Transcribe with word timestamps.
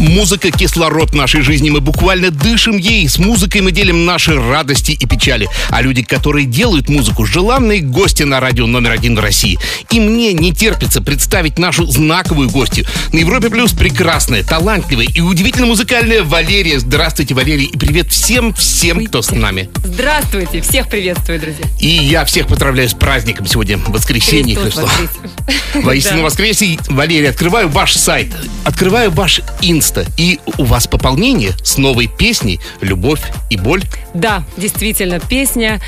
Музыка– 0.00 0.50
кислород 0.50 1.12
нашей 1.14 1.42
жизни. 1.42 1.68
Мы 1.68 1.82
буквально 1.82 2.30
дышим 2.30 2.78
ей. 2.78 3.06
С 3.06 3.18
музыкой 3.18 3.60
мы 3.60 3.70
делим 3.70 4.06
наши 4.06 4.34
радости 4.34 4.92
и 4.92 5.06
печали. 5.06 5.46
А 5.68 5.82
люди, 5.82 6.02
которые 6.02 6.46
делают 6.46 6.88
музыку, 6.88 7.26
желанные 7.26 7.82
гости 7.82 8.22
на 8.22 8.40
радио 8.40 8.66
номер 8.66 8.92
один 8.92 9.14
в 9.14 9.20
России. 9.20 9.58
И 9.90 10.00
мне 10.00 10.32
не 10.32 10.54
терпится 10.54 11.02
представить 11.02 11.58
нашу 11.58 11.84
знаковую 11.84 12.48
гостью. 12.48 12.86
На 13.12 13.18
Европе 13.18 13.50
Плюс 13.50 13.72
прекрасная, 13.72 14.42
талантливая 14.42 15.04
и 15.14 15.20
удивительно 15.20 15.66
музыкальная 15.66 16.22
Валерия. 16.22 16.80
Здравствуйте, 16.80 17.34
Валерия. 17.34 17.66
И 17.66 17.76
привет 17.76 18.10
всем-всем, 18.10 19.04
кто 19.04 19.20
с 19.20 19.32
нами. 19.32 19.68
Здравствуйте, 19.84 20.62
всех 20.62 20.88
приветствую, 20.88 21.38
друзья. 21.40 21.66
И 21.78 21.88
я 21.88 22.24
всех 22.24 22.46
поздравляю 22.46 22.88
с 22.88 22.94
праздником 22.94 23.46
сегодня, 23.46 23.76
воскресенье. 23.76 24.56
Христос. 24.56 24.90
Воистину 25.74 26.16
Да. 26.20 26.22
воскресе. 26.24 26.78
Валерий, 26.88 27.28
открываю 27.28 27.68
ваш 27.68 27.94
сайт, 27.94 28.28
открываю 28.64 29.10
ваш 29.10 29.42
инста, 29.90 30.04
и 30.16 30.38
у 30.58 30.64
вас 30.64 30.86
пополнение 30.86 31.52
с 31.62 31.78
новой 31.78 32.06
песней 32.06 32.60
«Любовь 32.80 33.20
и 33.50 33.56
боль». 33.56 33.82
Да, 34.14 34.42
действительно, 34.56 35.20
песня, 35.20 35.80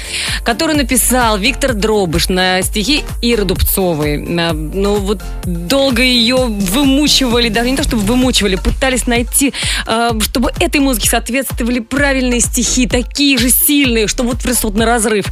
которую 0.44 0.76
написал 0.76 1.38
Виктор 1.38 1.72
Дробыш 1.72 2.28
на 2.28 2.62
стихи 2.62 3.04
Иры 3.20 3.44
Дубцовой. 3.44 4.18
Ну 4.18 4.96
вот 4.96 5.20
долго 5.44 6.02
ее 6.02 6.36
вымучивали, 6.36 7.48
даже 7.48 7.70
не 7.70 7.76
то 7.76 7.82
чтобы 7.82 8.02
вымучивали, 8.02 8.56
пытались 8.56 9.06
найти, 9.06 9.52
э, 9.86 10.10
чтобы 10.20 10.52
этой 10.60 10.80
музыке 10.80 11.08
соответствовали 11.08 11.80
правильные 11.80 12.40
стихи, 12.40 12.86
такие 12.86 13.38
же 13.38 13.50
сильные, 13.50 14.06
что 14.06 14.22
вот 14.24 14.40
просто 14.40 14.70
на 14.70 14.86
разрыв. 14.86 15.26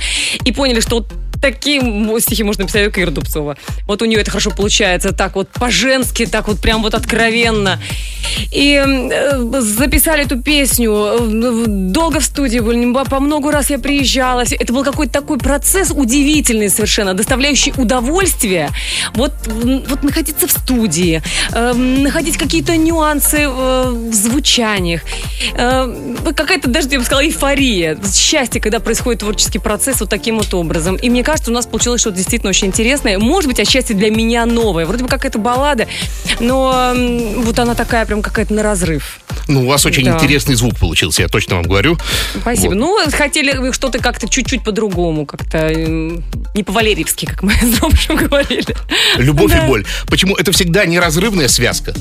И 0.45 0.53
поняли, 0.53 0.81
что 0.81 0.97
вот 0.97 1.13
Такие 1.41 1.81
стихи 2.21 2.43
можно 2.43 2.65
написать 2.65 2.85
только 2.85 3.01
Ира 3.03 3.11
Дубцова. 3.11 3.57
Вот 3.87 4.03
у 4.03 4.05
нее 4.05 4.21
это 4.21 4.31
хорошо 4.31 4.51
получается, 4.51 5.13
так 5.13 5.37
вот 5.37 5.49
по-женски, 5.49 6.27
так 6.27 6.49
вот 6.49 6.61
прям 6.61 6.83
вот 6.83 6.95
откровенно. 6.95 7.81
И 8.53 8.81
э, 8.83 9.61
записали 9.61 10.25
эту 10.25 10.41
песню. 10.41 10.93
э, 10.93 11.65
Долго 11.67 12.21
в 12.21 12.25
студии 12.25 12.59
были, 12.61 12.93
по- 12.93 13.21
много 13.21 13.51
раз 13.51 13.71
я 13.71 13.79
приезжала. 13.79 14.43
Это 14.49 14.73
был 14.73 14.85
какой-то 14.85 15.13
такой 15.13 15.39
процесс 15.39 15.91
удивительный 15.91 16.69
совершенно, 16.71 17.15
доставляющий 17.15 17.73
удовольствие. 17.77 18.69
Вот, 19.15 19.33
вот 19.47 20.03
находиться 20.03 20.47
в 20.47 20.51
студии, 20.51 21.23
э, 21.53 21.73
находить 21.73 22.37
какие-то 22.37 22.77
нюансы 22.77 23.39
э, 23.43 23.49
в 23.91 24.13
звучаниях. 24.15 25.03
Какая-то 25.55 26.69
даже, 26.69 26.89
я 26.89 26.99
бы 26.99 27.05
сказала, 27.05 27.25
эйфория. 27.25 27.99
Счастье, 28.13 28.61
когда 28.61 28.81
происходит 28.81 29.21
творческий 29.21 29.59
процесс 29.59 30.01
вот 30.01 30.09
таким 30.11 30.39
вот 30.39 30.53
образом. 30.55 30.97
И 30.97 31.11
мне 31.11 31.23
кажется, 31.31 31.51
у 31.51 31.55
нас 31.55 31.67
получилось 31.67 32.01
что-то 32.01 32.17
действительно 32.17 32.51
очень 32.51 32.67
интересное. 32.69 33.19
Может 33.19 33.49
быть, 33.49 33.61
отчасти 33.61 33.93
для 33.93 34.11
меня 34.11 34.47
новое. 34.47 34.85
Вроде 34.85 35.05
бы 35.05 35.09
какая-то 35.09 35.39
баллада, 35.39 35.87
но 36.41 36.93
вот 37.37 37.59
она 37.59 37.75
такая 37.75 38.05
прям 38.07 38.21
какая-то 38.23 38.53
на 38.55 38.63
разрыв. 38.63 39.21
Ну, 39.47 39.63
у 39.63 39.67
вас 39.67 39.85
очень 39.87 40.05
Да. 40.05 40.15
интересный 40.17 40.55
звук 40.55 40.77
получился, 40.79 41.23
я 41.23 41.29
точно 41.29 41.57
вам 41.57 41.65
говорю. 41.65 41.97
Спасибо. 42.41 42.69
Вот. 42.71 42.77
Ну, 42.79 42.99
хотели 43.13 43.57
вы 43.57 43.73
что-то 43.73 43.99
как-то 43.99 44.29
чуть-чуть 44.29 44.63
по-другому, 44.65 45.27
как-то 45.27 45.59
м, 45.59 46.23
не 46.55 46.63
по-валерьевски, 46.63 47.27
как 47.27 47.43
мы 47.43 47.53
с 47.63 47.81
Ромашем 47.81 48.17
говорили. 48.17 48.75
Любовь 49.17 49.53
Да. 49.53 49.65
и 49.65 49.67
боль. 49.69 49.87
Почему? 50.09 50.37
Это 50.37 50.53
всегда 50.53 50.85
неразрывная 50.85 51.49
связка. 51.49 51.95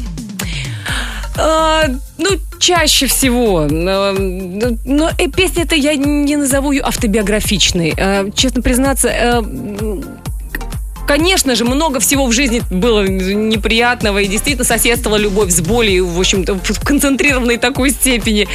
А, 1.41 1.85
ну, 2.17 2.29
чаще 2.59 3.07
всего. 3.07 3.67
Но 3.69 5.09
э, 5.17 5.27
песня 5.29 5.63
это 5.63 5.75
я 5.75 5.95
не 5.95 6.35
назову 6.35 6.71
ее 6.71 6.81
автобиографичной. 6.83 7.93
А, 7.97 8.29
Честно 8.31 8.61
признаться, 8.61 9.07
э, 9.09 9.41
Конечно 11.09 11.55
же, 11.55 11.65
много 11.65 11.99
всего 11.99 12.27
в 12.27 12.31
жизни 12.31 12.61
было 12.69 13.02
неприятного, 13.02 14.19
и 14.19 14.27
действительно 14.27 14.63
соседствовала 14.63 15.17
любовь 15.17 15.49
с 15.49 15.59
болью, 15.59 16.05
в 16.05 16.19
общем-то, 16.19 16.53
в 16.53 16.85
концентрированной 16.85 17.58
такой 17.58 17.89
степени. 17.89 18.47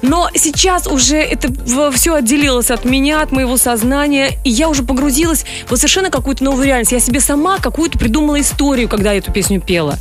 Но 0.00 0.30
сейчас 0.34 0.86
уже 0.86 1.18
это 1.18 1.52
все 1.92 2.14
отделилось 2.14 2.70
от 2.70 2.86
меня, 2.86 3.20
от 3.20 3.32
моего 3.32 3.58
сознания, 3.58 4.30
и 4.44 4.50
я 4.50 4.70
уже 4.70 4.82
погрузилась 4.82 5.44
в 5.68 5.76
совершенно 5.76 6.08
какую-то 6.08 6.42
новую 6.42 6.64
реальность. 6.64 6.92
Я 6.92 7.00
себе 7.00 7.20
сама 7.20 7.58
какую-то 7.58 7.98
придумала 7.98 8.40
историю, 8.40 8.88
когда 8.88 9.12
я 9.12 9.18
эту 9.18 9.30
песню 9.30 9.60
пела. 9.60 9.98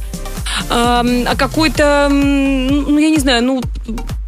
А 0.70 1.04
какой-то, 1.38 2.08
ну, 2.10 2.98
я 2.98 3.10
не 3.10 3.20
знаю, 3.20 3.44
ну, 3.44 3.62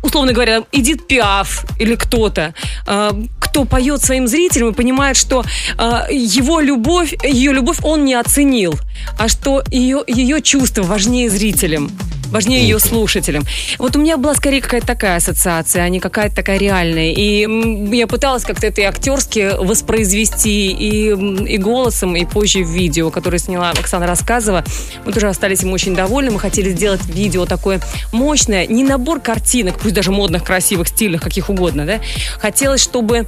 условно 0.02 0.34
говоря, 0.34 0.64
Эдит 0.72 1.08
Пиаф 1.08 1.66
или 1.80 1.96
кто-то, 1.96 2.54
а, 2.88 3.16
кто 3.40 3.66
поет 3.66 4.02
своим 4.02 4.28
зрителям 4.28 4.70
и 4.70 4.74
понимает, 4.74 5.18
что 5.18 5.44
а, 5.78 6.08
его 6.10 6.60
любовь, 6.60 7.14
ее 7.24 7.54
любовь 7.54 7.78
он 7.84 8.06
не 8.06 8.14
оценил, 8.14 8.74
а 9.18 9.28
что 9.28 9.64
ее, 9.70 10.04
ее 10.08 10.42
чувства 10.42 10.84
важнее 10.84 11.30
зрителям 11.30 11.92
важнее 12.32 12.64
ее 12.64 12.80
слушателям. 12.80 13.44
Вот 13.78 13.96
у 13.96 14.00
меня 14.00 14.18
была 14.18 14.34
скорее 14.34 14.62
какая-то 14.62 14.88
такая 14.88 15.18
ассоциация, 15.18 15.84
а 15.84 15.90
не 15.90 16.00
какая-то 16.00 16.36
такая 16.36 16.58
реальная. 16.58 17.12
И 17.12 17.96
я 17.96 18.08
пыталась 18.08 18.44
как-то 18.44 18.68
это 18.68 18.82
и 18.82 18.84
актерски 18.86 19.52
воспроизвести 19.60 20.72
и, 20.72 21.12
и 21.12 21.58
голосом, 21.58 22.16
и 22.16 22.26
позже 22.26 22.64
в 22.64 22.70
видео, 22.70 23.12
которое 23.12 23.38
сняла 23.38 23.72
Оксана 23.72 24.08
Рассказова. 24.08 24.64
Мы 25.06 25.14
тоже 25.14 25.28
остались 25.28 25.64
им 25.64 25.72
очень 25.74 25.96
довольны. 25.96 26.32
Мы 26.32 26.40
хотели 26.40 26.72
сделать 26.72 27.06
видео 27.06 27.46
такое 27.46 27.82
мощное, 28.12 28.66
не 28.66 28.84
набор 28.84 29.20
картинок, 29.20 29.78
пусть 29.80 29.94
даже 29.94 30.12
модных, 30.12 30.44
красивых, 30.44 30.88
стильных, 30.88 31.22
каких 31.22 31.50
угодно, 31.50 31.86
да. 31.86 32.00
Хотелось, 32.40 32.82
чтобы 32.82 33.28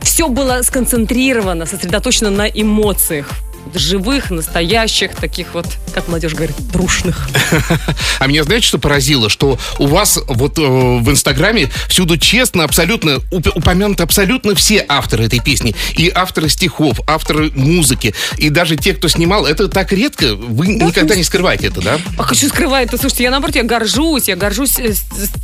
все 0.00 0.28
было 0.28 0.62
сконцентрировано, 0.62 1.66
сосредоточено 1.66 2.30
на 2.30 2.46
эмоциях. 2.48 3.28
Живых, 3.74 4.30
настоящих, 4.30 5.14
таких 5.16 5.54
вот, 5.54 5.66
как 5.94 6.08
молодежь 6.08 6.34
говорит, 6.34 6.56
трушных. 6.72 7.28
А 8.18 8.26
меня 8.26 8.44
знаете, 8.44 8.66
что 8.66 8.78
поразило? 8.78 9.28
Что 9.28 9.58
у 9.78 9.86
вас 9.86 10.18
вот 10.26 10.58
э, 10.58 10.62
в 10.62 11.10
Инстаграме 11.10 11.68
всюду 11.88 12.16
честно, 12.16 12.64
абсолютно 12.64 13.18
уп- 13.30 13.52
упомянуты 13.54 14.02
абсолютно 14.02 14.54
все 14.54 14.84
авторы 14.88 15.26
этой 15.26 15.40
песни. 15.40 15.74
И 15.94 16.10
авторы 16.14 16.48
стихов, 16.48 17.00
авторы 17.06 17.50
музыки, 17.54 18.14
и 18.38 18.48
даже 18.48 18.76
те, 18.76 18.94
кто 18.94 19.08
снимал. 19.08 19.46
Это 19.46 19.68
так 19.68 19.92
редко. 19.92 20.34
Вы 20.34 20.68
никогда 20.68 21.14
не 21.14 21.24
скрываете 21.24 21.68
это, 21.68 21.80
да? 21.82 21.98
А 22.18 22.22
хочу 22.22 22.48
скрывать 22.48 22.88
это. 22.88 22.98
Слушайте, 22.98 23.24
я 23.24 23.30
наоборот, 23.30 23.56
я 23.56 23.62
горжусь. 23.64 24.28
Я 24.28 24.36
горжусь 24.36 24.78
э, 24.78 24.94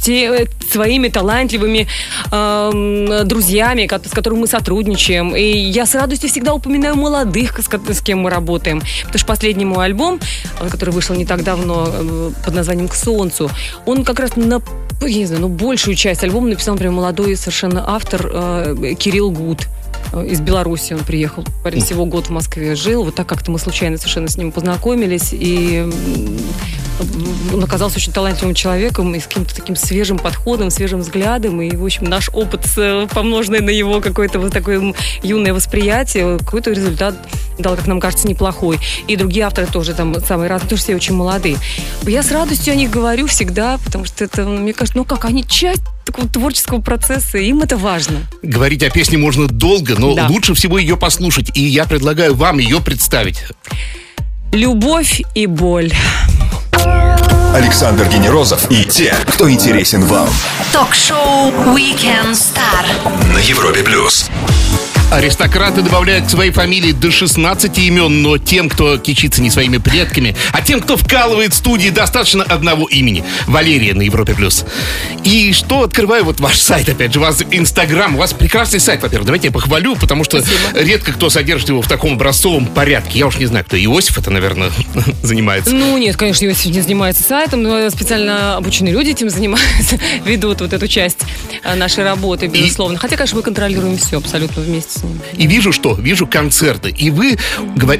те- 0.03 0.49
своими 0.71 1.09
талантливыми 1.09 1.87
эм, 2.31 3.27
друзьями, 3.28 3.88
с 3.93 4.11
которыми 4.11 4.41
мы 4.41 4.47
сотрудничаем. 4.47 5.37
И 5.37 5.43
я 5.43 5.87
с 5.87 5.94
радостью 5.94 6.28
всегда 6.31 6.55
упоминаю 6.55 6.97
молодых, 6.97 7.59
с, 7.59 7.69
с 7.69 8.00
кем 8.12 8.19
мы 8.19 8.31
работаем. 8.31 8.81
Потому 8.81 9.19
что 9.19 9.27
последний 9.27 9.65
мой 9.65 9.87
альбом, 9.87 10.21
э, 10.61 10.69
который 10.69 10.91
вышел 10.91 11.17
не 11.17 11.25
так 11.25 11.43
давно 11.45 11.89
э, 11.89 12.31
под 12.45 12.55
названием 12.55 12.89
«К 12.89 12.95
солнцу», 12.95 13.50
он 13.87 14.05
как 14.05 14.21
раз 14.21 14.37
на 14.37 14.61
я 15.00 15.19
не 15.19 15.27
знаю, 15.27 15.43
ну, 15.43 15.49
большую 15.49 15.97
часть 15.97 16.23
альбома 16.23 16.49
написал, 16.49 16.75
например, 16.75 16.93
молодой 16.93 17.37
совершенно 17.37 17.83
автор 17.89 18.31
э, 18.33 18.95
Кирилл 18.99 19.31
Гуд. 19.31 19.67
Э, 20.12 20.24
Из 20.26 20.40
Беларуси 20.40 20.92
он 20.94 21.00
приехал. 21.00 21.44
Парень 21.62 21.82
всего 21.82 22.04
год 22.06 22.26
в 22.26 22.30
Москве 22.30 22.74
жил. 22.74 23.04
Вот 23.04 23.14
так 23.14 23.26
как-то 23.26 23.50
мы 23.50 23.58
случайно 23.58 23.96
совершенно 23.98 24.28
с 24.28 24.36
ним 24.36 24.52
познакомились. 24.52 25.28
И 25.32 25.88
он 27.52 27.64
оказался 27.64 27.96
очень 27.96 28.12
талантливым 28.12 28.54
человеком 28.54 29.14
и 29.14 29.20
с 29.20 29.24
каким-то 29.26 29.54
таким 29.54 29.76
свежим 29.76 30.18
подходом, 30.18 30.70
свежим 30.70 31.00
взглядом. 31.00 31.60
И, 31.62 31.74
в 31.74 31.84
общем, 31.84 32.04
наш 32.04 32.28
опыт, 32.32 32.64
с- 32.66 33.08
помноженный 33.12 33.60
на 33.60 33.70
его 33.70 34.00
какое-то 34.00 34.38
вот 34.38 34.52
такое 34.52 34.94
юное 35.22 35.52
восприятие, 35.54 36.38
какой-то 36.38 36.70
результат 36.70 37.14
дал, 37.58 37.76
как 37.76 37.86
нам 37.86 37.98
кажется, 38.00 38.28
неплохой. 38.28 38.78
И 39.08 39.16
другие 39.16 39.46
авторы 39.46 39.66
тоже 39.66 39.94
там 39.94 40.14
самые 40.24 40.48
разные, 40.48 40.69
тоже 40.69 40.82
все 40.82 40.94
очень 40.96 41.14
молодые. 41.14 41.56
Я 42.06 42.22
с 42.22 42.30
радостью 42.30 42.72
о 42.72 42.76
них 42.76 42.90
говорю 42.90 43.26
всегда, 43.26 43.78
потому 43.84 44.04
что 44.04 44.24
это, 44.24 44.44
мне 44.44 44.72
кажется, 44.72 44.96
ну 44.98 45.04
как, 45.04 45.24
они 45.24 45.44
часть 45.44 45.82
такого 46.12 46.28
творческого 46.28 46.81
процесса, 46.81 47.39
и 47.39 47.47
им 47.49 47.62
это 47.62 47.77
важно. 47.78 48.19
Говорить 48.43 48.83
о 48.83 48.91
песне 48.91 49.17
можно 49.17 49.49
долго, 49.49 49.95
но 49.99 50.15
Да. 50.15 50.27
лучше 50.28 50.53
всего 50.55 50.78
ее 50.78 50.97
послушать. 50.97 51.50
И 51.55 51.62
я 51.62 51.87
предлагаю 51.87 52.35
вам 52.35 52.59
ее 52.59 52.81
представить. 52.81 53.44
Любовь 54.53 55.23
и 55.35 55.47
боль. 55.47 55.91
Александр 57.55 58.06
Генерозов 58.09 58.70
и 58.70 58.85
те, 58.85 59.14
кто 59.29 59.50
интересен 59.50 60.05
вам. 60.05 60.29
Ток-шоу 60.73 61.50
Weekend 61.75 62.32
Star. 62.32 63.32
На 63.32 63.38
Европе 63.38 63.82
плюс. 63.82 64.29
Аристократы 65.12 65.82
добавляют 65.82 66.25
к 66.25 66.31
своей 66.31 66.53
фамилии 66.53 66.93
до 66.93 67.11
16 67.11 67.79
имен, 67.81 68.23
но 68.23 68.38
тем, 68.38 68.70
кто 68.70 68.97
кичится 68.97 69.43
не 69.43 69.50
своими 69.50 69.76
предками, 69.76 70.35
а 70.53 70.62
тем, 70.62 70.81
кто 70.81 70.97
вкалывает 70.97 71.53
в 71.53 71.56
студии, 71.56 71.91
достаточно 71.91 72.43
одного 72.44 72.87
имени. 72.87 73.23
Валерия 73.47 73.93
на 73.93 74.00
Европе+. 74.00 74.35
плюс. 74.35 74.64
И 75.23 75.53
что 75.53 75.82
открываю 75.82 76.25
вот 76.25 76.41
ваш 76.41 76.56
сайт, 76.56 76.88
опять 76.88 77.12
же, 77.12 77.19
у 77.19 77.23
вас 77.23 77.43
Инстаграм, 77.50 78.14
у 78.14 78.19
вас 78.19 78.32
прекрасный 78.32 78.81
сайт, 78.81 79.03
во-первых. 79.03 79.26
Давайте 79.26 79.49
я 79.49 79.53
похвалю, 79.53 79.97
потому 79.97 80.25
что 80.25 80.41
Спасибо. 80.41 80.81
редко 80.81 81.12
кто 81.12 81.29
содержит 81.29 81.69
его 81.69 81.82
в 81.82 81.88
таком 81.88 82.15
образцовом 82.15 82.65
порядке. 82.65 83.19
Я 83.19 83.26
уж 83.26 83.37
не 83.37 83.44
знаю, 83.44 83.67
кто 83.67 83.76
Иосиф 83.76 84.17
это, 84.17 84.31
наверное, 84.31 84.70
занимается. 85.23 85.75
Ну, 85.75 85.99
нет, 85.99 86.17
конечно, 86.17 86.47
Иосиф 86.47 86.73
не 86.75 86.81
занимается 86.81 87.23
сайтом, 87.23 87.62
но 87.62 87.91
специально 87.91 88.56
обученные 88.56 88.94
люди 88.94 89.11
этим 89.11 89.29
занимаются, 89.29 89.99
ведут 90.25 90.62
вот 90.62 90.73
эту 90.73 90.88
часть 90.88 91.19
э, 91.62 91.75
нашей 91.75 92.03
работы, 92.03 92.47
безусловно. 92.47 92.99
Хотя, 92.99 93.17
конечно, 93.17 93.37
мы 93.37 93.43
контролируем 93.43 93.99
все 93.99 94.17
абсолютно 94.17 94.62
вместе 94.62 95.01
с 95.02 95.04
ним. 95.04 95.20
И 95.37 95.46
вижу 95.46 95.72
что? 95.72 95.94
Вижу 95.94 96.26
концерты. 96.26 96.90
И 96.90 97.10
вы 97.10 97.37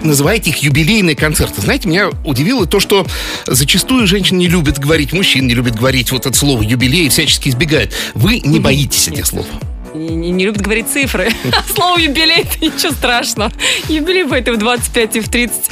называете 0.03 0.51
их 0.51 0.59
юбилейные 0.59 1.17
концерты. 1.17 1.61
Знаете, 1.61 1.89
меня 1.89 2.11
удивило 2.25 2.67
то, 2.67 2.81
что 2.81 3.07
зачастую 3.47 4.07
женщины 4.07 4.39
не 4.39 4.49
любят 4.49 4.79
говорить, 4.79 5.13
мужчин 5.13 5.47
не 5.47 5.55
любят 5.55 5.77
говорить 5.77 6.13
вот 6.13 6.27
это 6.27 6.37
слово 6.37 6.63
юбилей 6.63 7.09
всячески 7.09 7.49
избегают. 7.49 7.93
Вы 8.15 8.41
не 8.41 8.61
боитесь 8.61 9.09
этих 9.09 9.27
слов. 9.27 9.47
Не, 9.95 10.31
не 10.31 10.47
любит 10.47 10.63
говорить 10.63 10.89
цифры. 10.89 11.31
Слово 11.75 11.99
юбилей, 11.99 12.43
это 12.43 12.65
ничего 12.65 12.93
страшного. 12.93 13.53
Юбилей 13.89 14.25
будет 14.25 14.49
и 14.49 14.53
в 14.53 14.57
25, 14.57 15.17
и 15.17 15.21
в 15.21 15.29
30. 15.29 15.71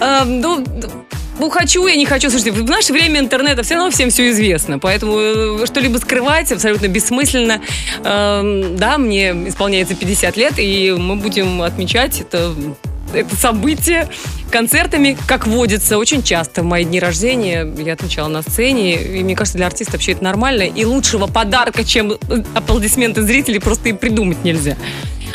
А, 0.00 0.24
ну, 0.24 0.64
ну, 1.38 1.50
хочу 1.50 1.86
я, 1.86 1.96
не 1.96 2.06
хочу. 2.06 2.30
Слушайте, 2.30 2.52
в 2.52 2.64
наше 2.64 2.92
время 2.92 3.20
интернета 3.20 3.62
все 3.62 3.74
равно 3.74 3.90
всем 3.90 4.10
все 4.10 4.30
известно. 4.30 4.78
Поэтому 4.78 5.18
э, 5.18 5.66
что-либо 5.66 5.98
скрывать 5.98 6.50
абсолютно 6.52 6.88
бессмысленно. 6.88 7.60
Эм, 8.04 8.76
да, 8.76 8.98
мне 8.98 9.30
исполняется 9.48 9.94
50 9.94 10.36
лет, 10.36 10.54
и 10.58 10.94
мы 10.96 11.16
будем 11.16 11.62
отмечать 11.62 12.20
это 12.20 12.54
это 13.14 13.36
событие 13.36 14.08
концертами, 14.50 15.16
как 15.26 15.46
водится, 15.46 15.96
очень 15.96 16.24
часто 16.24 16.62
в 16.62 16.64
мои 16.64 16.84
дни 16.84 16.98
рождения 16.98 17.66
я 17.78 17.92
отмечала 17.92 18.28
на 18.28 18.42
сцене, 18.42 19.00
и 19.00 19.22
мне 19.22 19.36
кажется, 19.36 19.58
для 19.58 19.68
артиста 19.68 19.92
вообще 19.92 20.12
это 20.12 20.24
нормально, 20.24 20.62
и 20.62 20.84
лучшего 20.84 21.26
подарка, 21.28 21.84
чем 21.84 22.14
аплодисменты 22.54 23.22
зрителей, 23.22 23.60
просто 23.60 23.90
и 23.90 23.92
придумать 23.92 24.42
нельзя. 24.44 24.76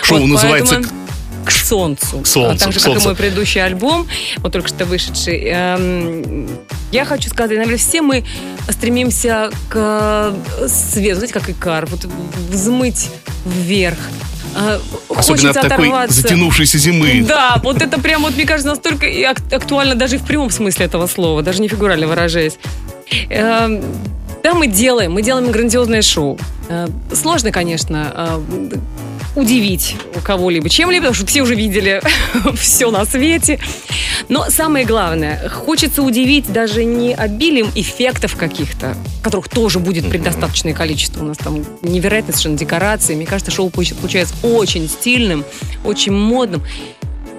Шоу 0.03 0.19
Вот 0.19 0.27
называется 0.27 0.75
поэтому 0.75 1.01
к 1.45 1.51
солнцу. 1.51 2.19
К 2.19 2.27
солнцу, 2.27 2.55
А 2.55 2.57
так 2.65 2.73
же, 2.73 2.79
как 2.79 2.97
и 2.97 3.03
мой 3.05 3.15
предыдущий 3.15 3.63
альбом, 3.63 4.07
вот 4.37 4.51
только 4.51 4.67
что 4.67 4.85
вышедший. 4.85 5.41
Эм, 5.45 6.47
Я 6.91 7.05
хочу 7.05 7.29
сказать, 7.29 7.51
наверное, 7.51 7.77
все 7.77 8.01
мы 8.01 8.23
стремимся 8.69 9.49
к 9.69 10.33
свету, 10.67 11.15
знаете, 11.17 11.33
как 11.33 11.49
икар, 11.49 11.85
вот 11.85 12.05
взмыть 12.49 13.09
вверх. 13.45 13.97
Э, 14.55 14.79
Особенно 15.09 15.51
от 15.51 15.55
такой 15.55 15.87
оторваться. 15.87 16.21
затянувшейся 16.21 16.77
зимы. 16.77 17.23
Да, 17.25 17.59
вот 17.63 17.81
это 17.81 17.99
прям, 18.01 18.23
вот 18.23 18.35
мне 18.35 18.45
кажется, 18.45 18.67
настолько 18.69 19.07
актуально 19.51 19.95
даже 19.95 20.17
в 20.17 20.23
прямом 20.25 20.49
смысле 20.49 20.85
этого 20.87 21.07
слова, 21.07 21.41
даже 21.41 21.61
не 21.61 21.69
фигурально 21.69 22.07
выражаясь. 22.07 22.57
Эм, 23.29 23.81
Да, 24.43 24.53
мы 24.55 24.67
делаем, 24.67 25.13
мы 25.13 25.21
делаем 25.21 25.51
грандиозное 25.51 26.01
шоу. 26.01 26.37
Э, 26.67 26.87
Сложно, 27.13 27.51
конечно, 27.51 28.11
э, 28.13 28.71
удивить 29.35 29.95
кого-либо 30.23 30.69
чем-либо, 30.69 31.07
потому 31.07 31.15
что 31.15 31.25
все 31.25 31.41
уже 31.41 31.55
видели 31.55 32.01
все 32.55 32.91
на 32.91 33.05
свете. 33.05 33.59
Но 34.29 34.49
самое 34.49 34.85
главное, 34.85 35.49
хочется 35.49 36.03
удивить 36.03 36.51
даже 36.51 36.83
не 36.83 37.13
обилием 37.13 37.69
эффектов 37.75 38.35
каких-то, 38.35 38.95
которых 39.21 39.49
тоже 39.49 39.79
будет 39.79 40.09
предостаточное 40.09 40.73
количество. 40.73 41.21
У 41.21 41.25
нас 41.25 41.37
там 41.37 41.63
невероятные 41.81 42.33
совершенно 42.33 42.57
декорации. 42.57 43.15
Мне 43.15 43.25
кажется, 43.25 43.51
шоу 43.51 43.69
получ- 43.69 43.95
получается 43.95 44.35
очень 44.43 44.87
стильным, 44.89 45.45
очень 45.83 46.11
модным. 46.11 46.63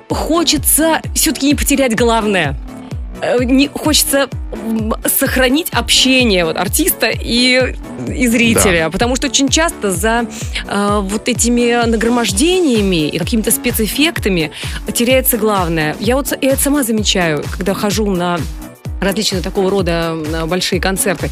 Хочется 0.09 1.01
все-таки 1.15 1.47
не 1.47 1.55
потерять 1.55 1.97
главное. 1.97 2.57
Э, 3.23 3.43
Не, 3.45 3.69
хочется 3.69 4.29
сохранить 5.07 5.71
общение 5.71 6.45
вот, 6.45 6.57
артиста 6.57 7.09
и, 7.09 7.75
и 8.09 8.27
зрителя. 8.27 8.91
Потому 8.91 9.17
что 9.17 9.29
очень 9.29 9.49
часто 9.49 9.91
за 9.93 10.27
э, 10.67 10.99
вот 11.03 11.29
этими 11.29 11.87
нагромождениями 11.87 13.09
и 13.09 13.19
какими-то 13.19 13.51
спецэффектами 13.51 14.51
теряется 14.93 15.39
главное. 15.39 15.97
Я 16.01 16.17
вот 16.17 16.37
я 16.41 16.51
это 16.51 16.63
сама 16.63 16.83
замечаю, 16.83 17.45
когда 17.51 17.75
хожу 17.75 18.11
на 18.11 18.39
различные 19.03 19.43
такого 19.43 19.71
рода 19.71 20.17
большие 20.47 20.81
концерты. 20.81 21.31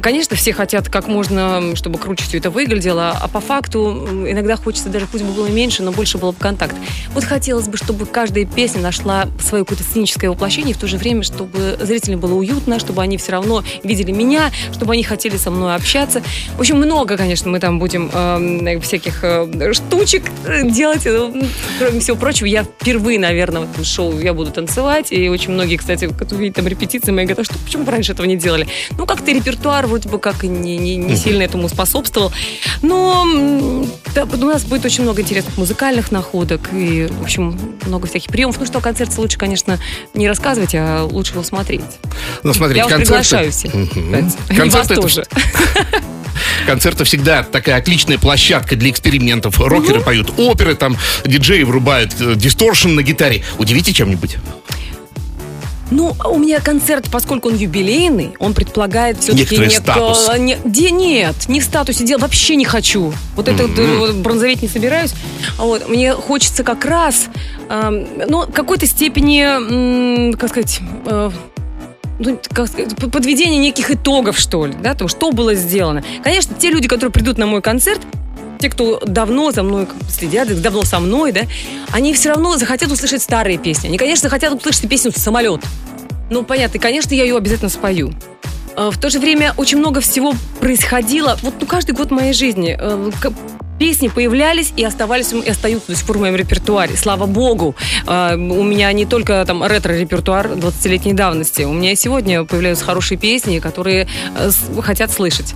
Конечно, 0.00 0.36
все 0.36 0.52
хотят 0.52 0.88
как 0.88 1.06
можно, 1.06 1.76
чтобы 1.76 1.98
круче 1.98 2.24
все 2.24 2.38
это 2.38 2.50
выглядело, 2.50 3.10
а 3.10 3.28
по 3.28 3.40
факту 3.40 4.08
иногда 4.26 4.56
хочется 4.56 4.88
даже, 4.88 5.06
пусть 5.06 5.24
бы 5.24 5.32
было 5.32 5.46
меньше, 5.46 5.82
но 5.82 5.92
больше 5.92 6.18
было 6.18 6.32
бы 6.32 6.38
контакт. 6.38 6.74
Вот 7.14 7.24
хотелось 7.24 7.68
бы, 7.68 7.76
чтобы 7.76 8.06
каждая 8.06 8.44
песня 8.44 8.80
нашла 8.80 9.28
свое 9.40 9.64
какое-то 9.64 9.84
сценическое 9.84 10.30
воплощение, 10.30 10.74
в 10.74 10.78
то 10.78 10.86
же 10.86 10.96
время, 10.96 11.22
чтобы 11.22 11.78
зрителям 11.80 12.20
было 12.20 12.34
уютно, 12.34 12.78
чтобы 12.78 13.02
они 13.02 13.16
все 13.16 13.32
равно 13.32 13.62
видели 13.84 14.12
меня, 14.12 14.50
чтобы 14.72 14.94
они 14.94 15.02
хотели 15.02 15.36
со 15.36 15.50
мной 15.50 15.74
общаться. 15.74 16.22
В 16.56 16.60
общем, 16.60 16.76
много, 16.76 17.16
конечно, 17.16 17.50
мы 17.50 17.60
там 17.60 17.78
будем 17.78 18.10
э, 18.12 18.80
всяких 18.80 19.22
э, 19.22 19.72
штучек 19.72 20.24
э, 20.46 20.68
делать. 20.68 21.06
Э, 21.06 21.30
Кроме 21.78 22.00
всего 22.00 22.16
прочего, 22.16 22.46
я 22.46 22.64
впервые, 22.64 23.18
наверное, 23.18 23.62
в 23.62 23.70
этом 23.72 23.84
шоу 23.84 24.18
я 24.18 24.32
буду 24.32 24.50
танцевать, 24.50 25.12
и 25.12 25.28
очень 25.28 25.52
многие, 25.52 25.76
кстати, 25.76 26.08
кто 26.08 26.36
видит 26.36 26.56
там 26.56 26.66
репетиции, 26.66 27.09
мои 27.12 27.24
говорят, 27.24 27.40
а 27.40 27.44
что, 27.44 27.58
почему 27.64 27.84
раньше 27.90 28.12
этого 28.12 28.26
не 28.26 28.36
делали? 28.36 28.66
Ну, 28.96 29.06
как-то 29.06 29.30
репертуар 29.32 29.86
вроде 29.86 30.08
бы 30.08 30.18
как 30.18 30.44
и 30.44 30.48
не, 30.48 30.78
не, 30.78 30.96
не 30.96 31.16
сильно 31.16 31.42
этому 31.42 31.68
способствовал. 31.68 32.32
Но 32.82 33.84
да, 34.14 34.24
у 34.24 34.36
нас 34.36 34.64
будет 34.64 34.84
очень 34.84 35.02
много 35.02 35.22
интересных 35.22 35.56
музыкальных 35.56 36.12
находок 36.12 36.70
и, 36.72 37.08
в 37.10 37.22
общем, 37.22 37.58
много 37.86 38.06
всяких 38.06 38.30
приемов. 38.30 38.58
Ну 38.58 38.66
что, 38.66 38.78
о 38.78 38.80
концерте 38.80 39.20
лучше, 39.20 39.38
конечно, 39.38 39.78
не 40.14 40.28
рассказывать, 40.28 40.74
а 40.74 41.04
лучше 41.04 41.32
его 41.32 41.42
смотреть. 41.42 41.82
Ну, 42.42 42.52
смотрите, 42.54 42.78
Я 42.78 42.84
вас 42.84 42.92
концерты... 42.92 43.12
приглашаю 43.12 43.52
всех. 43.52 43.74
И 43.74 44.54
Концерты 44.54 44.70
вас 44.70 44.90
это 44.90 45.00
тоже. 45.00 45.24
Концерты 46.66 47.04
всегда 47.04 47.42
такая 47.42 47.76
отличная 47.76 48.18
площадка 48.18 48.76
для 48.76 48.90
экспериментов. 48.90 49.60
Рокеры 49.60 50.00
поют 50.00 50.32
оперы, 50.36 50.74
там 50.74 50.96
диджеи 51.24 51.62
врубают 51.62 52.14
э, 52.20 52.34
дисторшн 52.36 52.90
на 52.90 53.02
гитаре. 53.02 53.44
Удивите 53.58 53.92
чем-нибудь? 53.92 54.36
Ну, 55.90 56.14
у 56.24 56.38
меня 56.38 56.60
концерт, 56.60 57.06
поскольку 57.10 57.48
он 57.48 57.56
юбилейный, 57.56 58.34
он 58.38 58.54
предполагает 58.54 59.18
все-таки 59.18 59.42
Некоторый 59.42 59.70
статус. 59.70 60.30
Не, 60.38 60.56
де- 60.64 60.90
нет, 60.90 61.34
не 61.48 61.60
в 61.60 61.64
статусе 61.64 62.04
дела, 62.04 62.20
вообще 62.20 62.54
не 62.56 62.64
хочу. 62.64 63.12
Вот 63.36 63.48
это 63.48 63.66
вот, 63.66 63.78
э, 63.78 63.96
вот 63.98 64.14
бронзоветь 64.16 64.62
не 64.62 64.68
собираюсь. 64.68 65.12
Вот, 65.58 65.88
мне 65.88 66.12
хочется 66.14 66.62
как 66.62 66.84
раз, 66.84 67.26
эм, 67.68 68.06
ну, 68.28 68.44
какой-то 68.52 68.86
степени, 68.86 69.40
м, 69.42 70.34
как 70.34 70.50
сказать, 70.50 70.80
э, 71.06 71.30
ну, 72.20 72.38
как 72.52 72.68
сказать, 72.68 72.94
подведение 72.96 73.58
неких 73.58 73.90
итогов, 73.90 74.38
что 74.38 74.66
ли, 74.66 74.74
да, 74.80 74.94
того, 74.94 75.08
что 75.08 75.32
было 75.32 75.54
сделано. 75.54 76.04
Конечно, 76.22 76.54
те 76.58 76.70
люди, 76.70 76.86
которые 76.86 77.12
придут 77.12 77.38
на 77.38 77.46
мой 77.46 77.62
концерт, 77.62 78.00
те, 78.60 78.68
кто 78.68 79.00
давно 79.04 79.50
за 79.52 79.62
мной 79.62 79.88
следят, 80.08 80.60
давно 80.60 80.84
со 80.84 81.00
мной, 81.00 81.32
да, 81.32 81.42
они 81.92 82.14
все 82.14 82.28
равно 82.30 82.56
захотят 82.56 82.90
услышать 82.92 83.22
старые 83.22 83.58
песни. 83.58 83.88
Они, 83.88 83.98
конечно, 83.98 84.28
захотят 84.28 84.52
услышать 84.54 84.88
песню 84.88 85.12
«Самолет». 85.14 85.60
Ну, 86.30 86.44
понятно, 86.44 86.76
и, 86.76 86.80
конечно, 86.80 87.12
я 87.14 87.24
ее 87.24 87.36
обязательно 87.36 87.70
спою. 87.70 88.12
А, 88.76 88.90
В 88.90 88.98
то 88.98 89.10
же 89.10 89.18
время 89.18 89.52
очень 89.56 89.78
много 89.78 90.00
всего 90.00 90.34
происходило. 90.60 91.36
Вот 91.42 91.54
ну, 91.60 91.66
каждый 91.66 91.92
год 91.92 92.10
моей 92.12 92.32
жизни 92.32 92.78
к- 93.20 93.32
песни 93.80 94.08
появлялись 94.08 94.72
и 94.76 94.84
оставались 94.84 95.32
и 95.32 95.48
остаются 95.48 95.88
до 95.90 95.96
сих 95.96 96.06
пор 96.06 96.18
в 96.18 96.20
моем 96.20 96.36
репертуаре. 96.36 96.96
Слава 96.96 97.26
богу. 97.26 97.74
А, 98.06 98.34
У 98.34 98.62
меня 98.62 98.92
не 98.92 99.06
только 99.06 99.42
там 99.46 99.64
ретро-репертуар 99.64 100.48
20-летней 100.52 101.14
давности. 101.14 101.62
У 101.62 101.72
меня 101.72 101.92
и 101.92 101.96
сегодня 101.96 102.44
появляются 102.44 102.84
хорошие 102.84 103.18
песни, 103.18 103.58
которые 103.58 104.06
хотят 104.82 105.10
слышать. 105.10 105.54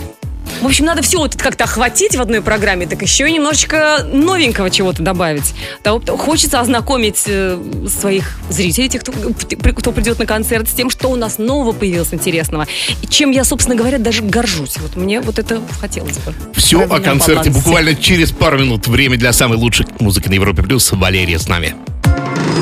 В 0.62 0.66
общем, 0.66 0.84
надо 0.86 1.02
все 1.02 1.18
вот 1.18 1.34
это 1.34 1.42
как-то 1.44 1.64
охватить 1.64 2.16
в 2.16 2.20
одной 2.20 2.40
программе, 2.40 2.86
так 2.86 3.02
еще 3.02 3.28
и 3.28 3.32
немножечко 3.32 4.06
новенького 4.12 4.70
чего-то 4.70 5.02
добавить. 5.02 5.54
Того- 5.82 6.00
Хочется 6.16 6.60
ознакомить 6.60 7.24
э, 7.26 7.58
своих 7.88 8.38
зрителей, 8.48 8.88
тех, 8.88 9.02
кто, 9.02 9.12
кто 9.12 9.92
придет 9.92 10.18
на 10.18 10.26
концерт, 10.26 10.68
с 10.68 10.72
тем, 10.72 10.90
что 10.90 11.08
у 11.08 11.16
нас 11.16 11.38
нового 11.38 11.72
появилось 11.72 12.12
интересного. 12.14 12.66
И 13.02 13.06
чем 13.06 13.30
я, 13.30 13.44
собственно 13.44 13.76
говоря, 13.76 13.98
даже 13.98 14.22
горжусь. 14.22 14.76
Вот 14.78 14.96
мне 14.96 15.20
вот 15.20 15.38
это 15.38 15.60
хотелось 15.80 16.16
бы. 16.18 16.32
Все 16.54 16.80
о 16.82 17.00
концерте 17.00 17.50
балансе. 17.50 17.50
буквально 17.50 17.94
через 17.94 18.30
пару 18.32 18.58
минут. 18.58 18.86
Время 18.86 19.16
для 19.16 19.32
самой 19.32 19.58
лучшей 19.58 19.86
музыки 20.00 20.28
на 20.28 20.34
Европе 20.34 20.62
Плюс. 20.62 20.92
Валерия 20.92 21.38
с 21.38 21.48
нами. 21.48 21.74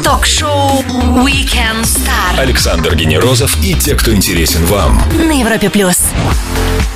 Ток-шоу 0.02 0.82
Weekend 1.24 1.82
Star 1.84 2.38
Александр 2.38 2.94
Генерозов 2.96 3.56
и 3.62 3.74
те, 3.74 3.94
кто 3.94 4.12
интересен 4.12 4.64
вам. 4.66 5.00
на 5.18 5.32
Европе 5.38 5.70
плюс. 5.70 5.98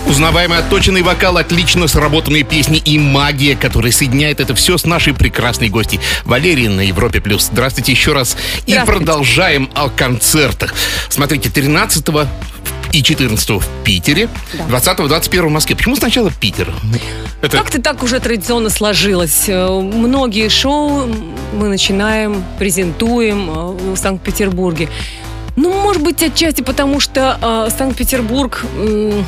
Узнаваемый 0.06 0.58
отточенный 0.58 1.02
вокал, 1.02 1.36
отлично 1.36 1.88
сработанные 1.88 2.44
песни 2.44 2.78
и 2.78 2.96
магия, 2.96 3.56
которая 3.56 3.90
соединяет 3.90 4.38
это 4.38 4.54
все 4.54 4.78
с 4.78 4.84
нашей 4.84 5.14
прекрасной 5.14 5.68
гостьей 5.68 6.00
Валерией 6.25 6.68
на 6.68 6.80
Европе+. 6.82 7.20
плюс. 7.20 7.48
Здравствуйте 7.52 7.90
еще 7.92 8.12
раз. 8.12 8.36
И 8.66 8.78
продолжаем 8.86 9.68
о 9.75 9.88
концертах. 9.88 10.75
Смотрите, 11.08 11.50
13 11.50 12.06
и 12.92 13.02
14 13.02 13.50
в 13.50 13.64
Питере, 13.84 14.28
20-21 14.68 15.46
в 15.46 15.50
Москве. 15.50 15.75
Почему 15.75 15.96
сначала 15.96 16.30
Питер? 16.30 16.72
Это 17.42 17.58
Как-то 17.58 17.82
так 17.82 18.02
уже 18.02 18.20
традиционно 18.20 18.70
сложилось. 18.70 19.48
Э, 19.48 19.68
Многие 19.68 20.48
шоу 20.48 21.06
мы 21.52 21.68
начинаем, 21.68 22.44
презентуем 22.58 23.50
э, 23.50 23.94
в 23.94 23.96
Санкт-Петербурге. 23.96 24.88
Ну, 25.56 25.72
может 25.82 26.02
быть, 26.02 26.22
отчасти 26.22 26.62
потому, 26.62 27.00
что 27.00 27.38
э, 27.42 27.76
Санкт-Петербург... 27.76 28.64
э, 28.76 29.22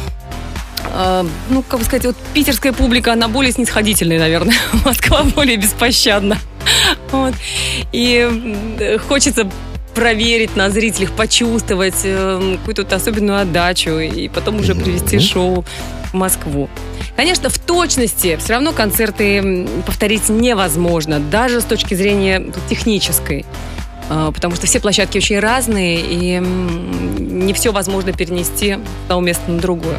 ну, 1.51 1.63
как 1.63 1.81
бы 1.81 1.85
сказать, 1.85 2.07
вот 2.07 2.17
питерская 2.35 2.73
публика, 2.73 3.13
она 3.13 3.29
более 3.29 3.53
снисходительная, 3.53 4.19
наверное. 4.19 4.57
Москва 4.85 5.23
более 5.23 5.57
беспощадна. 5.57 6.39
Вот. 7.11 7.35
И 7.93 8.99
хочется 9.09 9.49
проверить 9.95 10.55
на 10.55 10.71
зрителях, 10.71 11.11
почувствовать 11.13 12.03
э, 12.05 12.57
какую-то 12.59 12.83
вот 12.83 12.93
особенную 12.93 13.41
отдачу 13.41 13.99
и 13.99 14.29
потом 14.29 14.61
уже 14.61 14.77
привести 14.77 15.19
шоу 15.19 15.65
в 16.13 16.15
Москву. 16.15 16.69
Конечно, 17.17 17.51
в 17.51 17.59
точности 17.59 18.37
все 18.37 18.53
равно 18.53 18.73
концерты 18.73 19.67
повторить 19.85 20.29
невозможно, 20.29 21.19
даже 21.19 21.61
с 21.61 21.65
точки 21.65 21.95
зрения 21.95 22.47
технической. 22.71 23.45
А, 24.11 24.33
Потому 24.33 24.57
что 24.57 24.67
все 24.67 24.81
площадки 24.81 25.19
очень 25.19 25.39
разные, 25.39 26.01
и 26.01 26.41
не 26.41 27.53
все 27.53 27.73
возможно 27.73 28.13
перенести 28.13 28.75
с 28.75 29.03
одного 29.05 29.21
места 29.21 29.51
на 29.51 29.59
другое. 29.59 29.99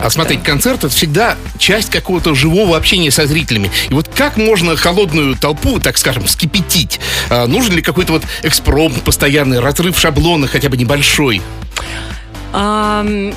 А 0.00 0.10
смотреть 0.10 0.42
концерт 0.42 0.78
это 0.78 0.88
всегда 0.88 1.36
часть 1.58 1.90
какого-то 1.90 2.34
живого 2.34 2.76
общения 2.76 3.10
со 3.10 3.26
зрителями. 3.26 3.70
И 3.88 3.94
вот 3.94 4.08
как 4.08 4.36
можно 4.36 4.76
холодную 4.76 5.36
толпу, 5.36 5.78
так 5.80 5.96
скажем, 5.96 6.26
скипятить? 6.26 7.00
А, 7.30 7.46
нужен 7.46 7.74
ли 7.74 7.82
какой-то 7.82 8.14
вот 8.14 8.22
экспромт 8.42 9.02
постоянный, 9.02 9.60
разрыв 9.60 9.98
шаблона 9.98 10.46
хотя 10.48 10.68
бы 10.68 10.76
небольшой? 10.76 11.40
Ам, 12.52 13.32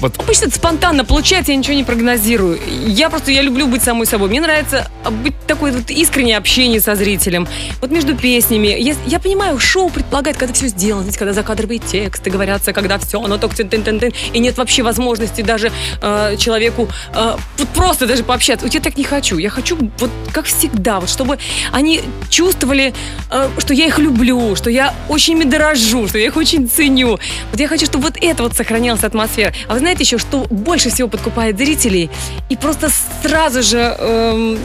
Вот 0.00 0.18
Обычно 0.18 0.46
это 0.46 0.56
спонтанно 0.56 1.04
получается, 1.04 1.52
я 1.52 1.58
ничего 1.58 1.74
не 1.74 1.84
прогнозирую. 1.84 2.58
Я 2.86 3.10
просто, 3.10 3.30
я 3.30 3.42
люблю 3.42 3.66
быть 3.66 3.82
самой 3.82 4.06
собой. 4.06 4.28
Мне 4.28 4.40
нравится 4.40 4.90
быть 5.22 5.34
такое 5.46 5.72
вот 5.72 5.90
искреннее 5.90 6.36
общение 6.36 6.80
со 6.80 6.94
зрителем. 6.94 7.46
Вот 7.80 7.90
между 7.90 8.16
песнями. 8.16 8.68
Я, 8.78 8.94
я 9.06 9.20
понимаю, 9.20 9.58
шоу 9.58 9.88
предполагает, 9.90 10.36
когда 10.36 10.52
все 10.52 10.68
сделано, 10.68 11.02
знаете, 11.02 11.18
когда 11.18 11.32
закадровые 11.32 11.78
тексты 11.78 12.30
говорятся, 12.30 12.72
когда 12.72 12.98
все, 12.98 13.22
оно 13.22 13.38
только 13.38 13.56
тын 13.56 13.68
тын 13.68 14.00
тын 14.00 14.12
и 14.32 14.38
нет 14.38 14.56
вообще 14.58 14.82
возможности 14.82 15.42
даже 15.42 15.70
э, 16.02 16.36
человеку 16.38 16.88
э, 17.14 17.36
вот 17.58 17.68
просто 17.68 18.06
даже 18.06 18.24
пообщаться. 18.24 18.66
Вот 18.66 18.74
я 18.74 18.80
так 18.80 18.96
не 18.96 19.04
хочу. 19.04 19.38
Я 19.38 19.50
хочу 19.50 19.78
вот 19.98 20.10
как 20.32 20.46
всегда, 20.46 21.00
вот 21.00 21.08
чтобы 21.08 21.38
они 21.72 22.02
чувствовали, 22.28 22.92
э, 23.30 23.48
что 23.58 23.74
я 23.74 23.86
их 23.86 23.98
люблю, 23.98 24.56
что 24.56 24.70
я 24.70 24.94
очень 25.08 25.34
ими 25.34 25.44
дорожу, 25.44 26.08
что 26.08 26.18
я 26.18 26.26
их 26.26 26.36
очень 26.36 26.68
ценю. 26.68 27.18
Вот 27.50 27.60
я 27.60 27.68
хочу, 27.68 27.86
чтобы 27.86 28.04
вот 28.04 28.16
это 28.20 28.42
вот 28.42 28.54
сохранялась 28.54 29.04
атмосфера. 29.04 29.52
А 29.68 29.74
вы 29.74 29.85
знаете 29.86 30.02
еще, 30.02 30.18
что 30.18 30.46
больше 30.50 30.90
всего 30.90 31.06
подкупает 31.06 31.56
зрителей? 31.56 32.10
И 32.48 32.56
просто 32.56 32.88
сразу 33.22 33.62
же... 33.62 33.78
эм, 33.78 34.58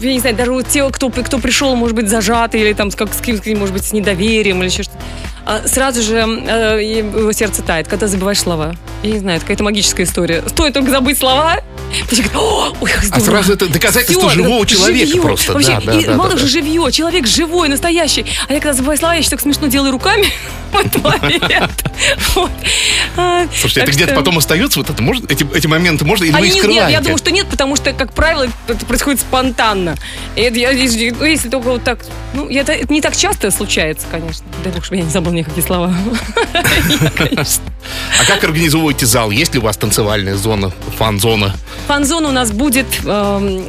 я 0.00 0.12
не 0.12 0.18
знаю, 0.18 0.34
даже 0.34 0.50
те, 0.68 0.90
кто, 0.90 1.08
кто 1.08 1.38
пришел, 1.38 1.76
может 1.76 1.94
быть, 1.94 2.08
зажатый 2.08 2.60
или 2.60 2.72
там 2.72 2.90
как, 2.90 3.14
с 3.14 3.20
кем- 3.20 3.58
может 3.58 3.72
быть, 3.72 3.84
с 3.84 3.92
недоверием 3.92 4.58
или 4.58 4.68
еще 4.68 4.82
что-то, 4.82 4.98
а, 5.46 5.66
сразу 5.66 6.02
же 6.02 6.16
э, 6.16 6.82
его 6.82 7.32
сердце 7.32 7.62
тает, 7.62 7.88
когда 7.88 8.08
забываешь 8.08 8.40
слова. 8.40 8.74
Я 9.02 9.12
не 9.12 9.18
знаю, 9.20 9.36
это 9.36 9.46
какая-то 9.46 9.64
магическая 9.64 10.04
история. 10.04 10.42
Стоит 10.48 10.74
только 10.74 10.90
забыть 10.90 11.18
слова, 11.18 11.60
«О, 12.34 12.72
ой, 12.80 12.90
А 12.92 13.04
здорово». 13.04 13.24
сразу 13.24 13.52
это 13.54 13.66
доказательство 13.68 14.28
Всё, 14.30 14.42
живого 14.42 14.66
человека 14.66 15.06
живьё. 15.06 15.22
просто. 15.22 15.52
Вообще, 15.52 15.80
Да, 15.84 15.92
да, 15.92 15.98
и 16.00 16.04
да, 16.04 16.14
мало 16.14 16.30
да, 16.30 16.36
же 16.36 16.44
да. 16.44 16.48
живье, 16.50 16.92
человек 16.92 17.26
живой, 17.26 17.68
настоящий. 17.68 18.24
А 18.48 18.52
я 18.52 18.60
когда 18.60 18.72
забываю 18.74 18.98
слова, 18.98 19.14
я 19.14 19.20
еще 19.20 19.30
так 19.30 19.40
смешно 19.40 19.66
делаю 19.66 19.92
руками. 19.92 20.28
Вот. 22.34 22.50
А, 23.16 23.46
Слушайте, 23.52 23.80
это 23.80 23.92
где-то 23.92 24.14
потом 24.14 24.38
остается 24.38 24.78
вот 24.78 24.88
это? 24.88 25.02
Может, 25.02 25.30
эти, 25.30 25.46
эти 25.54 25.66
моменты 25.66 26.04
можно? 26.04 26.24
Или 26.24 26.32
вы 26.32 26.38
Они 26.38 26.48
их 26.48 26.64
нет, 26.64 26.88
я 26.90 27.00
думаю, 27.00 27.18
что 27.18 27.30
нет, 27.30 27.46
потому 27.48 27.76
что, 27.76 27.92
как 27.92 28.12
правило, 28.14 28.46
это 28.68 28.86
происходит 28.86 29.20
спонтанно. 29.20 29.96
И 30.36 30.40
это 30.40 30.58
я- 30.58 30.70
если 30.70 31.10
ну, 31.10 31.24
если 31.24 31.48
только 31.48 31.66
вот 31.70 31.82
так... 31.84 31.98
Ну, 32.32 32.48
это, 32.48 32.72
это 32.72 32.90
не 32.92 33.00
так 33.00 33.16
часто 33.16 33.50
случается, 33.50 34.06
конечно. 34.10 34.46
Дай 34.62 34.72
бог, 34.72 34.84
чтобы 34.84 34.98
я 34.98 35.04
не 35.04 35.10
забыл 35.10 35.32
никакие 35.32 35.66
слова. 35.66 35.92
А 38.20 38.24
как 38.26 38.44
организовываете 38.44 39.06
зал? 39.06 39.30
Есть 39.30 39.54
ли 39.54 39.60
у 39.60 39.62
вас 39.62 39.76
танцевальная 39.76 40.36
зона, 40.36 40.70
фан-зона? 40.98 41.54
Фан-зона 41.88 42.28
у 42.28 42.32
нас 42.32 42.50
будет 42.52 42.86
эм, 43.04 43.64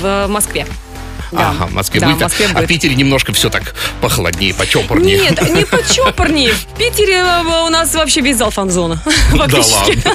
в 0.00 0.26
Москве. 0.28 0.66
Да. 1.30 1.50
Ага, 1.50 1.66
в 1.66 1.74
Москве 1.74 2.00
Да, 2.00 2.06
будет. 2.06 2.18
в 2.18 2.22
Москве 2.22 2.46
а 2.46 2.48
в 2.48 2.54
будет. 2.54 2.68
Питере 2.68 2.94
немножко 2.94 3.34
все 3.34 3.50
так 3.50 3.74
похолоднее, 4.00 4.54
почопорнее. 4.54 5.18
Нет, 5.18 5.42
не 5.54 5.66
почопорнее. 5.66 6.52
В 6.74 6.78
Питере 6.78 7.22
у 7.22 7.68
нас 7.68 7.94
вообще 7.94 8.22
весь 8.22 8.38
зал 8.38 8.50
фан-зона. 8.50 8.96
Фактически. 9.30 9.98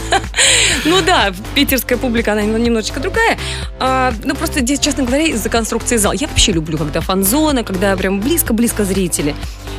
Ну 0.85 1.01
да, 1.01 1.31
питерская 1.55 1.97
публика, 1.97 2.33
она 2.33 2.41
немножечко 2.41 2.99
другая. 2.99 3.37
А, 3.79 4.11
ну 4.23 4.35
просто 4.35 4.59
здесь, 4.61 4.79
честно 4.79 5.03
говоря, 5.03 5.23
из-за 5.25 5.47
конструкции 5.49 5.95
зала. 5.97 6.13
Я 6.13 6.27
вообще 6.27 6.51
люблю, 6.51 6.77
когда 6.77 6.99
фан-зона, 6.99 7.63
когда 7.63 7.95
прям 7.95 8.19
близко-близко 8.19 8.83
зрители. 8.83 9.33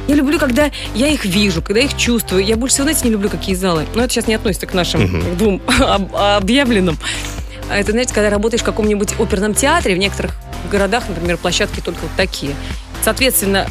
Я 0.09 0.15
люблю, 0.15 0.39
когда 0.39 0.71
я 0.95 1.09
их 1.09 1.25
вижу, 1.27 1.61
когда 1.61 1.81
их 1.81 1.97
чувствую. 1.97 2.45
Я 2.45 2.57
больше 2.57 2.75
всего, 2.77 2.85
знаете, 2.85 3.05
не 3.07 3.11
люблю 3.11 3.29
какие 3.29 3.55
залы. 3.55 3.87
Но 3.95 4.03
это 4.05 4.13
сейчас 4.15 4.27
не 4.29 4.35
относится 4.35 4.67
к 4.67 4.73
нашим 4.73 5.37
двум 5.37 5.61
об- 5.67 6.15
объявленным. 6.17 6.97
А 7.71 7.79
Это, 7.79 7.93
знаете, 7.93 8.15
когда 8.15 8.31
работаешь 8.31 8.63
в 8.63 8.65
каком-нибудь 8.65 9.19
оперном 9.19 9.55
театре, 9.55 9.95
в 9.95 9.99
некоторых 9.99 10.35
городах, 10.71 11.09
например, 11.09 11.37
площадки 11.37 11.81
только 11.81 12.01
вот 12.01 12.11
такие. 12.17 12.55
Соответственно, 13.03 13.67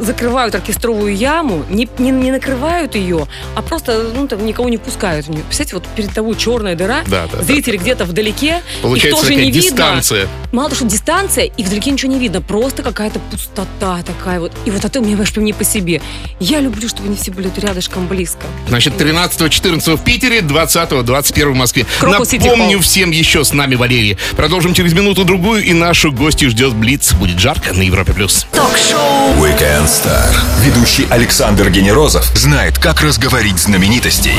закрывают 0.00 0.54
оркестровую 0.54 1.14
яму, 1.16 1.64
не, 1.68 1.88
не, 1.98 2.10
не 2.10 2.30
накрывают 2.30 2.94
ее, 2.94 3.26
а 3.54 3.62
просто 3.62 4.10
ну, 4.14 4.26
там, 4.28 4.44
никого 4.44 4.68
не 4.68 4.78
пускают 4.78 5.26
в 5.26 5.30
нее. 5.30 5.42
Представляете, 5.42 5.74
вот 5.76 5.86
перед 5.96 6.12
тобой 6.12 6.36
черная 6.36 6.74
дыра, 6.74 7.02
Да, 7.06 7.26
да, 7.30 7.38
да, 7.38 7.42
зрители 7.44 7.76
где-то 7.76 8.04
вдалеке, 8.04 8.62
Получается 8.82 9.08
их 9.08 9.14
тоже 9.14 9.28
такая 9.28 9.44
не 9.44 9.50
видно. 9.50 9.70
дистанция. 9.70 10.28
Мало 10.52 10.68
того, 10.70 10.76
что 10.80 10.88
дистанция, 10.88 11.44
и 11.44 11.62
вдалеке 11.62 11.90
ничего 11.90 12.12
не 12.12 12.18
видно, 12.18 12.40
просто 12.40 12.82
какая-то 12.82 13.18
пустота 13.30 14.02
такая 14.02 14.40
вот. 14.40 14.52
И 14.64 14.70
вот 14.70 14.84
это 14.84 15.00
мне 15.00 15.16
вообще 15.16 15.40
не 15.40 15.52
по 15.52 15.64
себе. 15.64 16.00
Я 16.40 16.60
люблю, 16.60 16.88
чтобы 16.88 17.08
они 17.08 17.16
все 17.16 17.30
были 17.30 17.50
рядышком 17.56 18.06
близко. 18.06 18.46
Значит, 18.68 18.94
13-14 19.00 19.96
в 19.96 20.04
Питере, 20.04 20.40
20-21 20.40 21.50
в 21.50 21.54
Москве. 21.54 21.86
Крокус 22.00 22.32
Напомню 22.32 22.80
всем 22.80 23.10
еще 23.10 23.44
с 23.44 23.52
нами 23.52 23.74
Валерий. 23.74 24.16
Продолжим 24.36 24.74
через 24.74 24.92
минуту-другую, 24.92 25.64
и 25.64 25.72
нашу 25.72 26.12
гостью 26.12 26.50
ждет 26.50 26.74
Блиц. 26.74 27.12
Будет 27.14 27.38
жарко 27.38 27.72
на 27.74 27.82
Европе+. 27.82 28.12
плюс. 28.12 28.46
Ток-шоу 28.52 29.47
Weekend 29.48 29.86
Star. 29.86 30.30
Ведущий 30.62 31.06
Александр 31.08 31.70
Генерозов 31.70 32.26
знает, 32.36 32.78
как 32.78 33.00
разговорить 33.00 33.58
знаменитостей 33.58 34.34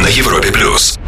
на 0.00 0.06
Европе 0.06 0.50
плюс. 0.50 0.98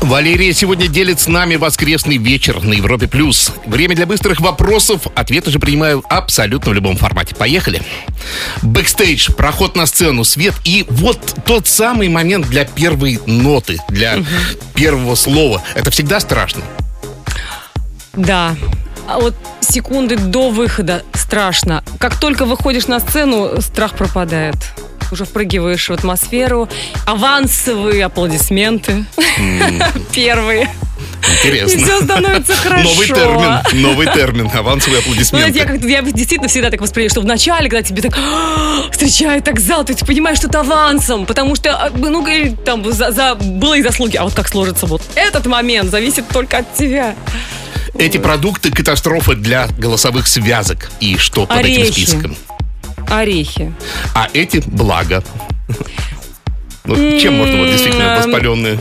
Валерия 0.00 0.54
сегодня 0.54 0.88
делит 0.88 1.20
с 1.20 1.28
нами 1.28 1.56
воскресный 1.56 2.16
вечер 2.16 2.62
на 2.62 2.72
Европе 2.72 3.08
плюс. 3.08 3.52
Время 3.66 3.94
для 3.94 4.06
быстрых 4.06 4.40
вопросов. 4.40 5.02
Ответы 5.14 5.50
же 5.50 5.58
принимаю 5.58 6.02
абсолютно 6.08 6.70
в 6.70 6.74
любом 6.74 6.96
формате. 6.96 7.34
Поехали. 7.34 7.82
Бэкстейдж, 8.62 9.32
проход 9.32 9.76
на 9.76 9.84
сцену, 9.84 10.24
свет 10.24 10.54
и 10.64 10.86
вот 10.88 11.20
тот 11.44 11.66
самый 11.66 12.08
момент 12.08 12.48
для 12.48 12.64
первой 12.64 13.20
ноты, 13.26 13.78
для 13.90 14.24
первого 14.74 15.14
слова. 15.14 15.62
Это 15.74 15.90
всегда 15.90 16.20
страшно. 16.20 16.62
Да. 18.14 18.56
А 19.08 19.18
вот 19.20 19.34
секунды 19.60 20.16
до 20.16 20.50
выхода 20.50 21.02
страшно. 21.14 21.82
Как 21.98 22.18
только 22.18 22.44
выходишь 22.44 22.86
на 22.88 23.00
сцену, 23.00 23.60
страх 23.60 23.94
пропадает. 23.94 24.56
Уже 25.12 25.24
впрыгиваешь 25.24 25.88
в 25.88 25.92
атмосферу. 25.92 26.68
Авансовые 27.06 28.04
аплодисменты. 28.04 29.04
Первые. 30.12 30.68
И 31.28 31.46
Интересно. 31.46 31.82
все 31.84 32.02
становится 32.02 32.54
хорошо. 32.54 32.84
Новый 32.88 33.06
термин, 33.08 33.82
новый 33.82 34.06
термин, 34.12 34.50
авансовые 34.52 35.02
Ну, 35.06 35.12
знаете, 35.22 35.58
я, 35.58 35.64
аплодисменты. 35.64 35.72
как-то, 35.72 35.88
я 35.88 36.02
действительно 36.02 36.48
всегда 36.48 36.70
так 36.70 36.80
воспринимаю, 36.80 37.10
что 37.10 37.20
вначале, 37.20 37.68
когда 37.68 37.82
тебе 37.82 38.02
так 38.02 38.16
«А, 38.16 38.90
встречают 38.90 39.44
так 39.44 39.58
зал, 39.60 39.84
ты 39.84 39.94
понимаешь, 40.04 40.38
что 40.38 40.48
это 40.48 40.60
авансом, 40.60 41.26
потому 41.26 41.54
что, 41.56 41.72
а, 41.76 41.90
ну, 41.94 42.22
говорит, 42.22 42.64
там, 42.64 42.90
за, 42.92 43.10
за 43.10 43.34
былые 43.34 43.82
заслуги, 43.82 44.16
а 44.16 44.24
вот 44.24 44.34
как 44.34 44.48
сложится 44.48 44.86
вот 44.86 45.02
этот 45.16 45.46
момент, 45.46 45.90
зависит 45.90 46.28
только 46.28 46.58
от 46.58 46.74
тебя. 46.74 47.14
Эти 47.98 48.18
продукты 48.18 48.70
катастрофы 48.70 49.34
для 49.34 49.68
голосовых 49.78 50.26
связок. 50.26 50.90
И 51.00 51.16
что 51.16 51.46
под 51.46 51.58
этим 51.60 51.82
Орехи. 51.82 51.92
списком? 51.92 52.36
Орехи. 53.08 53.72
А 54.14 54.28
эти 54.32 54.62
благо. 54.66 55.22
Ну, 56.84 57.18
чем 57.18 57.36
можно 57.38 57.58
вот 57.58 57.68
действительно 57.68 58.16
воспаленные? 58.16 58.78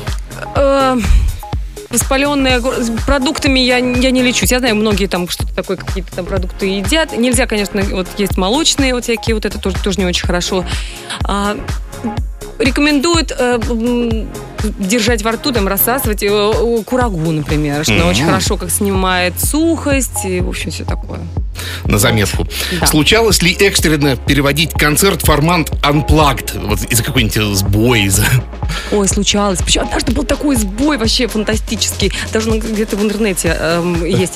Э, 0.56 0.98
Воспаленные 1.90 2.62
продуктами 3.06 3.60
я, 3.60 3.78
я 3.78 4.12
не 4.12 4.22
лечусь. 4.22 4.52
Я 4.52 4.60
знаю, 4.60 4.76
многие 4.76 5.06
там 5.06 5.30
что-то 5.30 5.56
такое, 5.56 5.78
какие-то 5.78 6.14
там 6.14 6.26
продукты 6.26 6.66
едят. 6.66 7.18
Нельзя, 7.18 7.48
конечно, 7.48 7.82
вот 7.84 8.08
есть 8.18 8.38
молочные 8.38 8.94
вот 8.94 9.04
всякие, 9.04 9.34
вот 9.36 9.46
это 9.46 9.60
тоже, 9.60 9.78
тоже 9.82 10.00
не 10.00 10.06
очень 10.06 10.26
хорошо. 10.26 10.66
А, 11.24 11.56
рекомендуют 12.60 13.34
э, 13.38 13.60
держать 14.80 15.22
во 15.24 15.32
рту, 15.32 15.52
там, 15.52 15.68
рассасывать 15.68 16.24
э, 16.24 16.84
курагу, 16.86 17.32
например, 17.32 17.84
что 17.84 17.94
она 17.94 18.04
Мгм. 18.04 18.12
очень 18.12 18.26
хорошо 18.26 18.58
как 18.58 18.70
снимает 18.72 19.34
сухость 19.40 20.26
и, 20.26 20.40
в 20.42 20.50
общем, 20.50 20.72
все 20.72 20.84
такое. 20.86 21.20
На 21.86 21.98
заметку. 21.98 22.48
Да. 22.80 22.88
Случалось 22.88 23.42
ли 23.42 23.54
экстренно 23.54 24.18
переводить 24.18 24.72
концерт 24.72 25.16
в 25.16 25.22
формат 25.22 25.70
unplugged? 25.84 26.68
Вот 26.68 26.80
из-за 26.90 27.04
какой-нибудь 27.04 27.58
сбоя, 27.58 28.02
из-за... 28.02 28.26
Ой, 28.92 29.08
случалось. 29.08 29.60
Причем 29.64 29.84
однажды 29.84 30.12
был 30.12 30.24
такой 30.24 30.56
сбой 30.58 30.98
вообще 30.98 31.28
фантастический. 31.28 32.12
Даже 32.34 32.52
где-то 32.52 32.98
в 32.98 33.04
интернете 33.04 33.56
эм, 33.60 34.04
есть. 34.04 34.34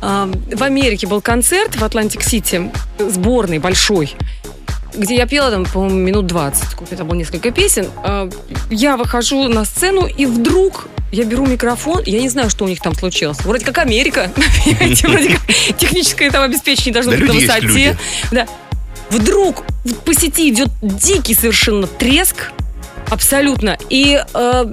Эм, 0.00 0.32
в 0.54 0.62
Америке 0.62 1.06
был 1.06 1.20
концерт 1.20 1.76
в 1.76 1.84
Атлантик-Сити, 1.84 2.70
сборный, 2.98 3.58
большой, 3.58 4.14
где 4.98 5.16
я 5.16 5.26
пела 5.26 5.50
там, 5.50 5.64
по-моему, 5.64 5.98
минут 5.98 6.26
20. 6.26 6.70
Сколько 6.70 6.94
Это 6.94 7.04
было 7.04 7.14
несколько 7.14 7.50
песен. 7.50 7.86
Э, 8.04 8.28
я 8.70 8.96
выхожу 8.96 9.48
на 9.48 9.64
сцену, 9.64 10.06
и 10.06 10.26
вдруг 10.26 10.88
я 11.12 11.24
беру 11.24 11.46
микрофон, 11.46 12.02
я 12.04 12.20
не 12.20 12.28
знаю, 12.28 12.50
что 12.50 12.64
у 12.64 12.68
них 12.68 12.80
там 12.80 12.94
случилось. 12.94 13.40
Вроде 13.40 13.64
как 13.64 13.78
Америка, 13.78 14.30
вроде 15.02 15.30
как 15.30 15.46
техническое 15.78 16.30
там 16.30 16.42
обеспечение 16.42 16.92
должно 16.92 17.12
быть 17.12 17.26
на 17.26 17.32
высоте. 17.32 17.96
Вдруг 19.10 19.64
по 20.04 20.12
сети 20.12 20.50
идет 20.50 20.68
дикий 20.82 21.34
совершенно 21.34 21.86
треск, 21.86 22.52
Абсолютно. 23.10 23.76
И 23.88 24.20
э, 24.34 24.64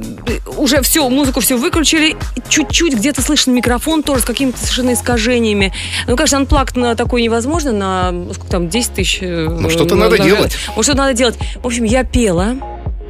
уже 0.57 0.81
все, 0.81 1.07
музыку 1.09 1.39
все 1.39 1.57
выключили. 1.57 2.15
Чуть-чуть 2.49 2.93
где-то 2.95 3.21
слышен 3.21 3.53
микрофон 3.53 4.03
тоже 4.03 4.21
с 4.21 4.25
какими-то 4.25 4.59
совершенно 4.59 4.93
искажениями. 4.93 5.73
Ну, 6.07 6.15
конечно, 6.15 6.37
анплакт 6.39 6.75
на 6.75 6.95
такой 6.95 7.21
невозможно, 7.21 7.71
на 7.71 8.33
сколько 8.33 8.51
там, 8.51 8.69
10 8.69 8.93
тысяч. 8.93 9.19
э, 9.21 9.47
Ну, 9.49 9.69
что-то 9.69 9.95
ну, 9.95 10.01
надо 10.03 10.17
даже- 10.17 10.29
делать. 10.29 10.57
Вот 10.75 10.83
что-то 10.83 10.99
надо 10.99 11.13
делать. 11.13 11.35
В 11.61 11.65
общем, 11.65 11.83
я 11.83 12.03
пела. 12.03 12.55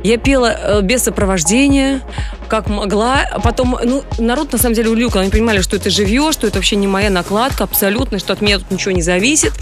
Я 0.03 0.17
пела 0.17 0.55
э, 0.55 0.81
без 0.83 1.01
сопровождения, 1.03 2.01
как 2.47 2.67
могла. 2.69 3.27
Потом, 3.43 3.75
ну, 3.83 4.03
народ 4.19 4.53
на 4.53 4.59
самом 4.59 4.75
деле 4.75 4.91
улюкал. 4.91 5.21
Они 5.23 5.31
понимали, 5.31 5.61
что 5.61 5.75
это 5.75 5.89
живье, 5.89 6.31
что 6.31 6.45
это 6.45 6.57
вообще 6.57 6.75
не 6.75 6.85
моя 6.85 7.09
накладка 7.09 7.63
абсолютно, 7.63 8.19
что 8.19 8.33
от 8.33 8.41
меня 8.41 8.59
тут 8.59 8.69
ничего 8.69 8.91
не 8.91 9.01
зависит. 9.01 9.53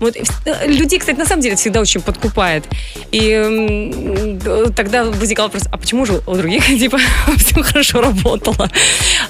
Вот, 0.00 0.16
э, 0.16 0.66
людей, 0.66 0.98
кстати, 0.98 1.18
на 1.18 1.26
самом 1.26 1.42
деле 1.42 1.56
всегда 1.56 1.80
очень 1.80 2.00
подкупает. 2.00 2.64
И 3.12 3.30
э, 3.30 4.70
тогда 4.74 5.04
возникал 5.04 5.46
вопрос, 5.46 5.64
а 5.70 5.76
почему 5.76 6.06
же 6.06 6.20
у 6.26 6.34
других, 6.36 6.66
типа, 6.78 6.98
все 7.38 7.62
хорошо 7.62 8.00
работало? 8.00 8.70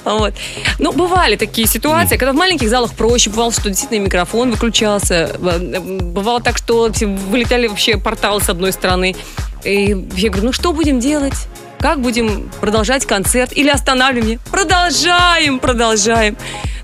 Вот. 0.05 0.35
Ну, 0.79 0.93
бывали 0.93 1.37
такие 1.37 1.67
ситуации, 1.67 2.17
когда 2.17 2.33
в 2.33 2.37
маленьких 2.37 2.69
залах 2.69 2.93
проще, 2.95 3.31
бывало, 3.31 3.53
что 3.53 3.69
действительно 3.69 4.05
микрофон 4.05 4.51
выключался, 4.51 5.35
Э, 5.41 5.81
бывало 5.81 6.41
так, 6.41 6.59
что 6.59 6.91
вылетали 7.31 7.67
вообще 7.67 7.99
порталы 7.99 8.41
с 8.41 8.49
одной 8.49 8.73
стороны. 8.73 9.15
И 9.65 10.07
я 10.17 10.31
говорю, 10.31 10.47
ну 10.47 10.53
что 10.53 10.73
будем 10.73 11.01
делать? 11.01 11.35
Как 11.79 12.01
будем 12.01 12.51
продолжать 12.61 13.07
концерт? 13.07 13.53
Или 13.55 13.69
останавливаем? 13.69 14.41
Продолжаем, 14.51 15.59
продолжаем. 15.59 16.37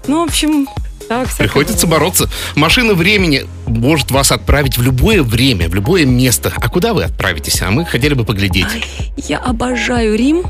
Ну, 0.07 0.21
в 0.21 0.29
общем, 0.29 0.69
так 1.11 1.29
Приходится 1.37 1.89
бывает. 1.89 2.03
бороться. 2.15 2.31
Машина 2.55 2.95
времени 2.95 3.43
может 3.67 4.13
вас 4.13 4.31
отправить 4.31 4.79
в 4.79 4.83
любое 4.83 5.25
время, 5.25 5.69
в 5.69 5.75
любое 5.75 6.05
место. 6.07 6.53
А 6.57 6.69
куда 6.69 6.95
вы 6.95 7.03
отправитесь? 7.03 7.61
А 7.63 7.71
мы 7.73 7.85
хотели 7.85 8.15
бы 8.15 8.25
поглядеть. 8.25 8.69
Я 9.17 9.39
обожаю 9.39 10.17
Рим 10.17 10.45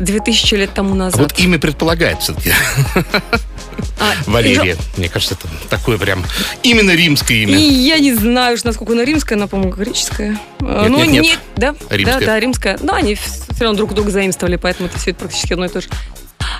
2000 0.00 0.54
лет 0.56 0.74
тому 0.74 0.92
А 0.92 0.96
назад. 0.96 1.20
вот 1.20 1.38
имя 1.38 1.58
предполагает 1.58 2.20
все-таки. 2.20 2.52
А, 4.00 4.12
Валерия. 4.26 4.76
Мне 4.98 5.08
кажется, 5.08 5.34
это 5.34 5.48
такое 5.70 5.96
прям 5.96 6.22
именно 6.62 6.90
римское 6.90 7.38
И 7.38 7.42
имя. 7.44 7.56
я 7.58 7.98
не 8.00 8.12
знаю, 8.12 8.58
насколько 8.64 8.92
она 8.92 9.04
римская, 9.04 9.38
она, 9.38 9.46
по-моему, 9.46 9.72
греческая. 9.72 10.38
А, 10.60 10.82
Нет, 10.88 10.90
ну, 10.90 11.04
нет, 11.04 11.22
нет. 11.22 11.38
да, 11.56 11.74
Римская. 11.88 12.20
да, 12.20 12.26
да, 12.26 12.40
римская. 12.40 12.78
Да, 12.82 12.96
они 12.96 13.14
все 13.14 13.32
равно 13.60 13.76
друг 13.78 13.94
друга 13.94 14.10
заимствовали, 14.10 14.56
поэтому 14.56 14.88
это 14.88 14.98
все 14.98 15.12
это 15.12 15.20
практически 15.20 15.52
одно 15.54 15.64
и 15.64 15.68
то 15.68 15.80
же. 15.80 15.88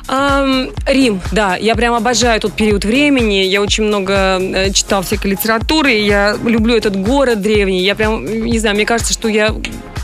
Ам, 0.07 0.71
Рим, 0.87 1.21
да, 1.33 1.57
я 1.57 1.75
прям 1.75 1.95
обожаю 1.95 2.41
тот 2.41 2.53
период 2.53 2.85
времени. 2.85 3.45
Я 3.45 3.63
очень 3.63 3.85
много 3.85 4.39
э, 4.39 4.73
читал 4.73 5.03
всякой 5.03 5.33
литературы. 5.33 5.93
Я 5.93 6.37
люблю 6.45 6.77
этот 6.77 6.97
город 6.97 7.41
древний. 7.41 7.83
Я 7.83 7.95
прям, 7.95 8.25
не 8.25 8.59
знаю, 8.59 8.77
мне 8.77 8.85
кажется, 8.85 9.13
что 9.13 9.29
я 9.29 9.55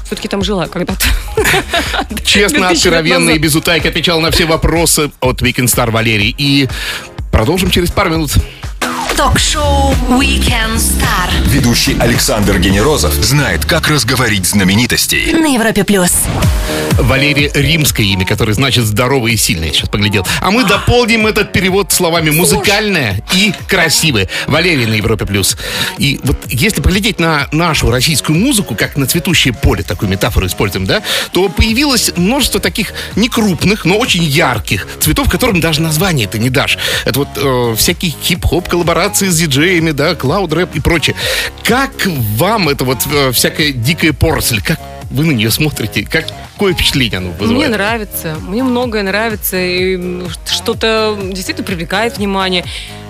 все-таки 0.07 0.28
там 0.28 0.42
жила 0.42 0.66
когда-то. 0.69 1.04
Честно, 2.25 2.61
2000 2.61 2.87
лет 2.87 2.95
откровенно 2.95 3.30
и 3.30 3.38
без 3.38 3.54
утайки 3.54 3.87
отвечал 3.87 4.21
на 4.21 4.30
все 4.30 4.47
вопросы 4.47 5.11
от 5.21 5.42
Weekend 5.42 5.66
Star 5.66 5.90
Валерий. 5.90 6.35
И 6.37 6.69
продолжим 7.30 7.71
через 7.71 7.90
пару 7.90 8.11
минут. 8.11 8.33
Ток-шоу 9.20 9.92
Weekend 10.08 10.76
Star 10.76 11.28
Ведущий 11.44 11.94
Александр 12.00 12.58
Генерозов 12.58 13.12
знает, 13.12 13.66
как 13.66 13.88
разговорить 13.88 14.46
знаменитостей. 14.46 15.30
на 15.32 15.52
Европе 15.52 15.84
плюс. 15.84 16.10
Валерия 16.98 17.50
римское 17.52 18.06
имя, 18.06 18.24
которое 18.24 18.54
значит 18.54 18.84
здоровый 18.84 19.34
и 19.34 19.36
сильный. 19.36 19.68
Я 19.68 19.72
сейчас 19.74 19.90
поглядел. 19.90 20.26
А 20.40 20.50
мы 20.50 20.64
дополним 20.64 21.26
этот 21.26 21.52
перевод 21.52 21.92
словами 21.92 22.30
музыкальное 22.30 23.22
и 23.34 23.52
красивое. 23.68 24.28
Валерия 24.46 24.86
на 24.86 24.94
Европе 24.94 25.26
плюс. 25.26 25.56
И 25.98 26.18
вот 26.24 26.38
если 26.46 26.80
поглядеть 26.80 27.18
на 27.20 27.46
нашу 27.52 27.90
российскую 27.90 28.38
музыку, 28.38 28.74
как 28.74 28.96
на 28.96 29.06
цветущее 29.06 29.52
поле, 29.52 29.82
такую 29.82 30.08
метафору 30.08 30.46
используем, 30.46 30.86
да, 30.86 31.02
то 31.32 31.50
появилось 31.50 32.12
множество 32.16 32.58
таких 32.58 32.92
некрупных, 33.16 33.84
но 33.84 33.98
очень 33.98 34.22
ярких 34.22 34.86
цветов, 35.00 35.28
которым 35.28 35.60
даже 35.60 35.82
название 35.82 36.26
ты 36.26 36.38
не 36.38 36.48
дашь. 36.48 36.78
Это 37.04 37.18
вот 37.18 37.28
э, 37.36 37.74
всякие 37.76 38.14
хип-хоп 38.22 38.68
коллаборации 38.68 39.10
с 39.17 39.37
диджеями, 39.37 39.90
да, 39.93 40.14
клауд-рэп 40.14 40.75
и 40.75 40.81
прочее. 40.81 41.17
Как 41.64 41.90
вам 42.37 42.69
это 42.69 42.85
вот 42.85 42.99
э, 43.12 43.33
всякая 43.33 43.73
дикая 43.73 44.12
поросль? 44.12 44.61
Как 44.62 44.81
вы 45.11 45.25
на 45.27 45.33
нее 45.33 45.51
смотрите? 45.51 46.07
Какое 46.07 46.73
впечатление 46.75 47.18
оно 47.18 47.29
Мне 47.31 47.38
вызывает? 47.38 47.70
нравится, 47.70 48.37
мне 48.40 48.62
многое 48.62 49.03
нравится, 49.03 49.57
и 49.59 50.23
что-то 50.46 51.18
действительно 51.33 51.66
привлекает 51.66 52.18
внимание. 52.18 52.64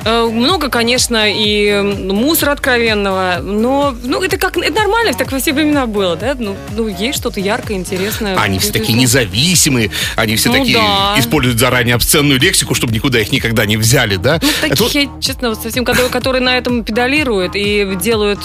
Э, 0.04 0.24
Много, 0.30 0.68
конечно, 0.70 1.24
и 1.30 1.80
мусора 1.82 2.52
откровенного, 2.52 3.38
но 3.42 3.94
ну, 4.02 4.22
это 4.22 4.38
как 4.38 4.56
это 4.56 4.72
нормально, 4.72 5.12
так 5.14 5.30
во 5.32 5.38
все 5.38 5.52
времена 5.52 5.86
было, 5.86 6.16
да? 6.16 6.34
Ну, 6.38 6.56
ну 6.74 6.88
есть 6.88 7.18
что-то 7.18 7.40
яркое, 7.40 7.76
интересное. 7.76 8.36
Они 8.36 8.58
все 8.58 8.68
Ну, 8.68 8.72
такие 8.72 8.98
есть, 8.98 9.02
независимые, 9.14 9.90
они 10.16 10.36
все 10.36 10.48
Ну 10.50 10.58
такие 10.58 10.78
да. 10.78 11.14
используют 11.18 11.58
заранее 11.58 11.94
обсценную 11.96 12.40
лексику, 12.40 12.74
чтобы 12.74 12.92
никуда 12.94 13.20
их 13.20 13.30
никогда 13.32 13.66
не 13.66 13.76
взяли, 13.76 14.16
да? 14.16 14.38
Ну, 14.42 14.48
Это 14.48 14.60
таких, 14.60 14.80
вот- 14.80 14.94
я, 14.94 15.08
честно, 15.20 15.50
вот 15.50 15.62
совсем, 15.62 15.84
которые, 15.84 16.10
которые 16.10 16.42
на 16.42 16.56
этом 16.56 16.82
педалируют 16.84 17.52
и 17.54 17.96
делают 18.00 18.40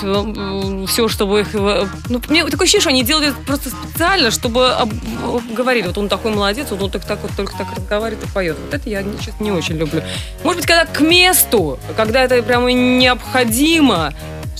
все, 0.90 1.08
чтобы 1.08 1.42
их... 1.42 1.48
э, 1.54 1.86
Ну, 2.10 2.22
мне 2.30 2.44
такое 2.46 2.66
ощущение, 2.66 2.82
что 2.82 2.90
они 2.90 3.04
делают 3.04 3.30
это 3.36 3.46
просто 3.46 3.70
специально, 3.70 4.30
чтобы 4.32 4.70
об- 4.72 4.94
об- 5.24 5.54
говорили, 5.54 5.88
вот 5.88 5.98
он 5.98 6.10
такой 6.10 6.32
молодец, 6.34 6.68
вот 6.72 6.82
он 6.82 6.92
так, 6.92 7.06
так 7.06 7.20
вот 7.22 7.32
только 7.38 7.54
так 7.58 7.68
разговаривает 7.76 8.28
и 8.28 8.32
поет. 8.32 8.58
Вот 8.64 8.74
это 8.74 8.90
я, 8.90 9.04
честно, 9.24 9.44
не 9.44 9.52
очень 9.52 9.78
люблю. 9.78 10.02
Может 10.44 10.58
быть, 10.62 10.68
когда 10.68 10.86
к 10.86 11.00
месту, 11.02 11.45
когда 11.96 12.24
это 12.24 12.42
прямо 12.42 12.72
необходимо, 12.72 14.14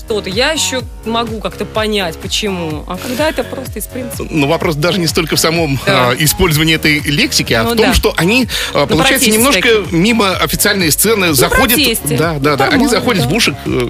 что-то, 0.06 0.30
я 0.30 0.52
еще 0.52 0.82
могу 1.04 1.40
как-то 1.40 1.64
понять, 1.64 2.16
почему. 2.16 2.84
А 2.86 2.96
когда 2.96 3.28
это 3.28 3.42
просто 3.42 3.80
из 3.80 3.86
принципа. 3.86 4.26
Но 4.30 4.46
вопрос 4.46 4.76
даже 4.76 4.98
не 5.00 5.06
столько 5.08 5.36
в 5.36 5.40
самом 5.40 5.78
Да. 5.84 6.10
а, 6.10 6.14
использовании 6.16 6.76
этой 6.76 7.00
лексики, 7.00 7.52
а 7.52 7.64
Ну 7.64 7.70
в 7.70 7.76
том, 7.76 7.86
да. 7.86 7.94
что 7.94 8.14
они, 8.16 8.46
а, 8.72 8.86
получается, 8.86 9.30
немножко 9.30 9.68
мимо 9.90 10.30
официальной 10.36 10.90
сцены 10.92 11.34
заходят. 11.34 11.74
протесте. 11.76 12.16
Да, 12.16 12.36
да, 12.38 12.52
Ну, 12.52 12.56
да. 12.56 12.68
Они 12.68 12.86
заходят 12.88 13.24
да. 13.24 13.28
в 13.28 13.34
ушек, 13.34 13.54
э, 13.66 13.88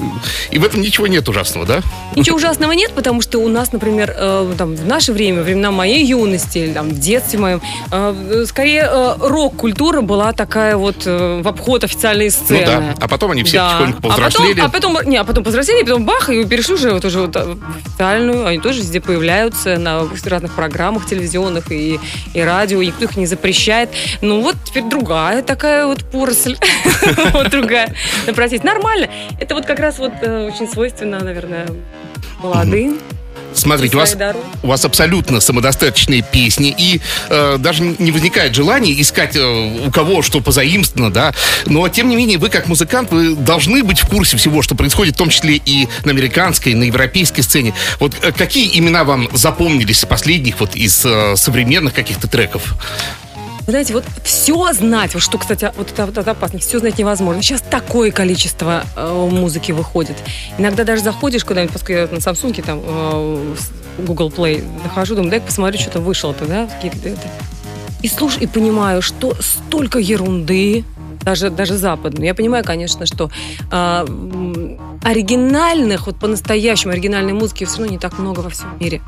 и 0.50 0.59
в 0.59 0.64
этом 0.64 0.81
ничего 0.81 1.07
нет 1.07 1.29
ужасного, 1.29 1.66
да? 1.66 1.81
Ничего 2.14 2.37
ужасного 2.37 2.72
нет, 2.72 2.92
потому 2.94 3.20
что 3.20 3.38
у 3.38 3.48
нас, 3.48 3.72
например, 3.72 4.14
э, 4.16 4.55
там, 4.57 4.74
в 4.74 4.87
наше 4.87 5.12
время, 5.12 5.42
времена 5.42 5.70
моей 5.70 6.05
юности, 6.05 6.59
или 6.59 6.72
там, 6.72 6.88
в 6.90 6.98
детстве 6.98 7.38
моем, 7.38 7.61
э, 7.92 8.44
скорее 8.48 8.88
э, 8.90 9.14
рок-культура 9.18 10.00
была 10.00 10.33
такая 10.33 10.76
вот 10.76 11.02
э, 11.07 11.40
в 11.42 11.48
обход 11.48 11.85
официальной 11.85 12.31
сцены. 12.31 12.61
Ну 12.61 12.66
да. 12.66 12.94
А 13.00 13.09
потом 13.09 13.33
они 13.33 13.42
все 13.42 13.59
Да. 13.59 13.68
потихоньку 13.72 13.98
А 13.98 14.00
потом, 14.02 14.22
повзрослели. 14.24 14.61
а 14.61 14.68
потом, 14.70 14.98
не, 15.05 15.16
а 15.18 15.24
потом 15.24 15.44
повзрослели, 15.44 15.83
потом 15.83 16.06
бах, 16.07 16.31
и 16.31 16.45
перешли 16.47 16.75
уже 16.75 16.92
вот 16.92 17.05
уже 17.05 17.21
вот 17.21 17.35
в 17.37 17.59
официальную. 17.77 18.47
Они 18.47 18.59
тоже 18.59 18.81
везде 18.81 19.01
появляются 19.01 19.77
на 19.77 20.09
разных 20.25 20.53
программах 20.55 21.07
телевизионных 21.07 21.71
и, 21.71 21.99
и 22.33 22.40
радио, 22.40 22.83
никто 22.83 23.05
их 23.05 23.16
не 23.16 23.27
запрещает. 23.27 23.90
Ну 24.23 24.40
вот 24.40 24.57
теперь 24.64 24.85
другая 24.85 25.42
такая 25.42 25.87
вот 25.87 26.05
поросль. 26.05 26.57
Вот 27.33 27.51
другая. 27.51 27.95
Простите, 28.35 28.64
нормально. 28.64 29.09
Это 29.40 29.55
вот 29.55 29.66
как 29.66 29.79
раз 29.79 29.99
вот 29.99 30.12
э, 30.23 30.49
очень 30.49 30.69
свойственно, 30.69 31.19
наверное, 31.23 31.66
молодым. 32.38 32.99
Смотрите, 33.57 33.97
у 33.97 34.01
вас, 34.01 34.16
у 34.62 34.66
вас 34.69 34.85
абсолютно 34.85 35.40
самодостаточные 35.40 36.23
песни, 36.23 36.75
и 36.77 37.01
э, 37.29 37.57
даже 37.59 37.83
не 37.83 38.11
возникает 38.11 38.55
желания 38.55 39.01
искать 39.01 39.35
э, 39.35 39.87
у 39.87 39.90
кого 39.90 40.23
что 40.23 40.40
позаимствовано, 40.40 41.12
да. 41.12 41.35
Но 41.64 41.88
тем 41.88 42.09
не 42.09 42.16
менее, 42.16 42.38
вы 42.38 42.51
как 42.51 42.69
музыкант, 42.69 43.11
вы 43.11 43.35
должны 43.35 43.83
быть 43.83 44.01
в 44.01 44.09
курсе 44.09 44.37
всего, 44.37 44.62
что 44.62 44.75
происходит, 44.75 45.14
в 45.14 45.19
том 45.19 45.31
числе 45.31 45.57
и 45.57 45.88
на 46.05 46.11
американской, 46.12 46.73
и 46.73 46.75
на 46.75 46.85
европейской 46.85 47.42
сцене. 47.42 47.75
Вот 47.99 48.14
э, 48.23 48.33
какие 48.33 48.79
имена 48.79 49.05
вам 49.05 49.29
запомнились 49.33 50.05
последних 50.05 50.61
вот 50.61 50.77
из 50.77 51.05
э, 51.05 51.35
современных 51.37 51.95
каких-то 51.95 52.29
треков? 52.29 52.75
Знаете, 53.66 53.94
вот 53.94 54.05
все 54.22 54.72
знать, 54.72 55.14
вот 55.14 55.22
что, 55.22 55.38
кстати, 55.38 55.72
вот 55.76 55.90
это, 55.90 56.07
вот 56.07 56.16
это 56.16 56.31
опасно, 56.31 56.59
все 56.61 56.79
знать 56.79 56.98
невозможно. 56.98 57.42
Сейчас 57.42 57.62
такое 57.62 58.12
количество 58.12 58.85
э, 58.94 59.29
музыки 59.31 59.72
выходит. 59.72 60.16
Иногда 60.57 60.85
даже 60.85 61.02
заходишь 61.02 61.44
куда-нибудь, 61.44 61.72
поскольку 61.72 62.00
я 62.00 62.07
на 62.07 62.18
Samsung 62.18 62.62
там 62.62 62.81
э, 62.85 63.55
Google 63.98 64.31
Play 64.31 64.64
захожу, 64.85 65.16
думаю, 65.16 65.31
дай 65.31 65.40
посмотрю, 65.40 65.81
что 65.81 65.90
там 65.90 66.05
вышло-то, 66.05 66.46
да? 66.46 66.68
И 68.02 68.09
слушай, 68.09 68.44
и 68.44 68.46
понимаю, 68.46 69.02
что 69.02 69.35
столько 69.40 69.98
ерунды, 69.98 70.85
даже, 71.27 71.51
даже 71.51 71.77
западной. 71.77 72.27
Я 72.29 72.35
понимаю, 72.35 72.65
конечно, 72.65 73.05
что 73.05 73.31
м, 73.73 74.79
оригинальных, 75.03 76.07
вот 76.07 76.17
по-настоящему 76.21 76.93
оригинальной 76.93 77.33
музыки 77.33 77.65
все 77.65 77.79
равно 77.79 77.93
не 77.93 77.99
так 77.99 78.19
много 78.19 78.41
во 78.41 78.49
всем 78.51 78.69
мире. 78.79 79.03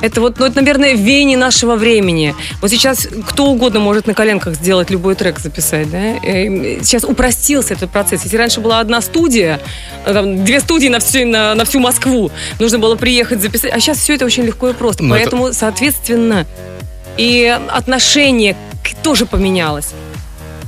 Это 0.00 0.22
вот, 0.22 0.38
ну, 0.38 0.46
это, 0.46 0.56
наверное, 0.56 0.94
веяние 0.94 1.36
нашего 1.36 1.76
времени. 1.76 2.34
Вот 2.62 2.70
сейчас 2.70 3.06
кто 3.28 3.48
угодно 3.50 3.80
может 3.80 4.06
на 4.06 4.14
коленках 4.14 4.54
сделать 4.54 4.88
любой 4.88 5.14
трек 5.14 5.38
записать, 5.38 5.90
да? 5.90 5.98
Э, 5.98 6.80
Сейчас 6.82 7.04
упростился 7.04 7.74
этот 7.74 7.90
процесс. 7.90 8.24
Если 8.24 8.38
раньше 8.38 8.60
была 8.62 8.80
одна 8.80 9.02
студия, 9.02 9.60
э, 10.06 10.14
там, 10.14 10.42
две 10.42 10.60
студии 10.60 10.88
на 10.88 10.98
всю, 11.00 11.26
на, 11.26 11.54
на 11.54 11.66
всю 11.66 11.80
Москву, 11.80 12.30
нужно 12.58 12.78
было 12.78 12.96
приехать 12.96 13.42
записать, 13.42 13.70
а 13.74 13.80
сейчас 13.80 13.98
все 13.98 14.14
это 14.14 14.24
очень 14.24 14.44
легко 14.44 14.70
и 14.70 14.72
просто. 14.72 15.02
Ну, 15.02 15.14
это- 15.14 15.24
Поэтому, 15.24 15.52
соответственно, 15.52 16.46
и 17.18 17.54
отношение 17.68 18.56
тоже 19.02 19.26
поменялось. 19.26 19.88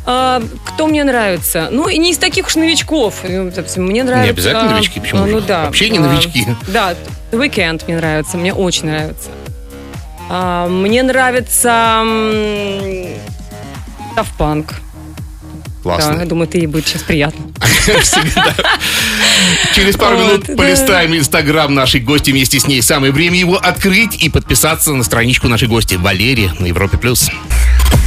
А, 0.04 0.42
кто 0.64 0.86
мне 0.86 1.04
нравится? 1.04 1.68
Ну, 1.70 1.88
и 1.88 1.96
не 1.98 2.10
из 2.10 2.18
таких 2.18 2.46
уж 2.48 2.56
новичков. 2.56 3.16
Допустим, 3.22 3.84
Мне 3.86 4.02
нравится... 4.02 4.30
обязательно 4.32 4.70
а, 4.70 4.74
новички, 4.74 4.98
почему 5.00 5.26
же? 5.26 5.32
Ну 5.32 5.40
да. 5.40 5.64
Вообще 5.66 5.90
не 5.90 5.98
А, 5.98 6.00
новички. 6.02 6.46
Да, 6.68 6.94
The 7.30 7.38
Weeknd 7.40 7.82
мне 7.86 7.96
нравится, 7.96 8.36
мне 8.36 8.52
очень 8.52 8.86
нравится. 8.86 9.28
А, 10.28 10.66
Мне 10.68 11.02
нравится 11.02 12.04
Тафпанк. 14.16 14.74
Да, 15.84 15.90
я 15.94 15.98
Классно. 15.98 16.26
думаю, 16.26 16.46
ты 16.46 16.66
будет 16.68 16.86
сейчас 16.86 17.02
приятно. 17.02 17.44
Всегда. 18.02 18.54
Через 19.74 19.96
пару 19.96 20.16
Вот, 20.16 20.26
минут 20.26 20.44
да. 20.46 20.54
полистаем 20.54 21.16
инстаграм 21.16 21.74
нашей 21.74 22.00
гости 22.00 22.30
вместе 22.30 22.60
с 22.60 22.68
ней. 22.68 22.80
Самое 22.82 23.12
время 23.12 23.36
его 23.36 23.56
открыть 23.56 24.22
и 24.22 24.28
подписаться 24.28 24.92
на 24.92 25.02
страничку 25.02 25.48
нашей 25.48 25.66
гости 25.66 25.96
Валерии 25.96 26.52
на 26.60 26.66
Европе+. 26.66 26.98
плюс. 26.98 27.28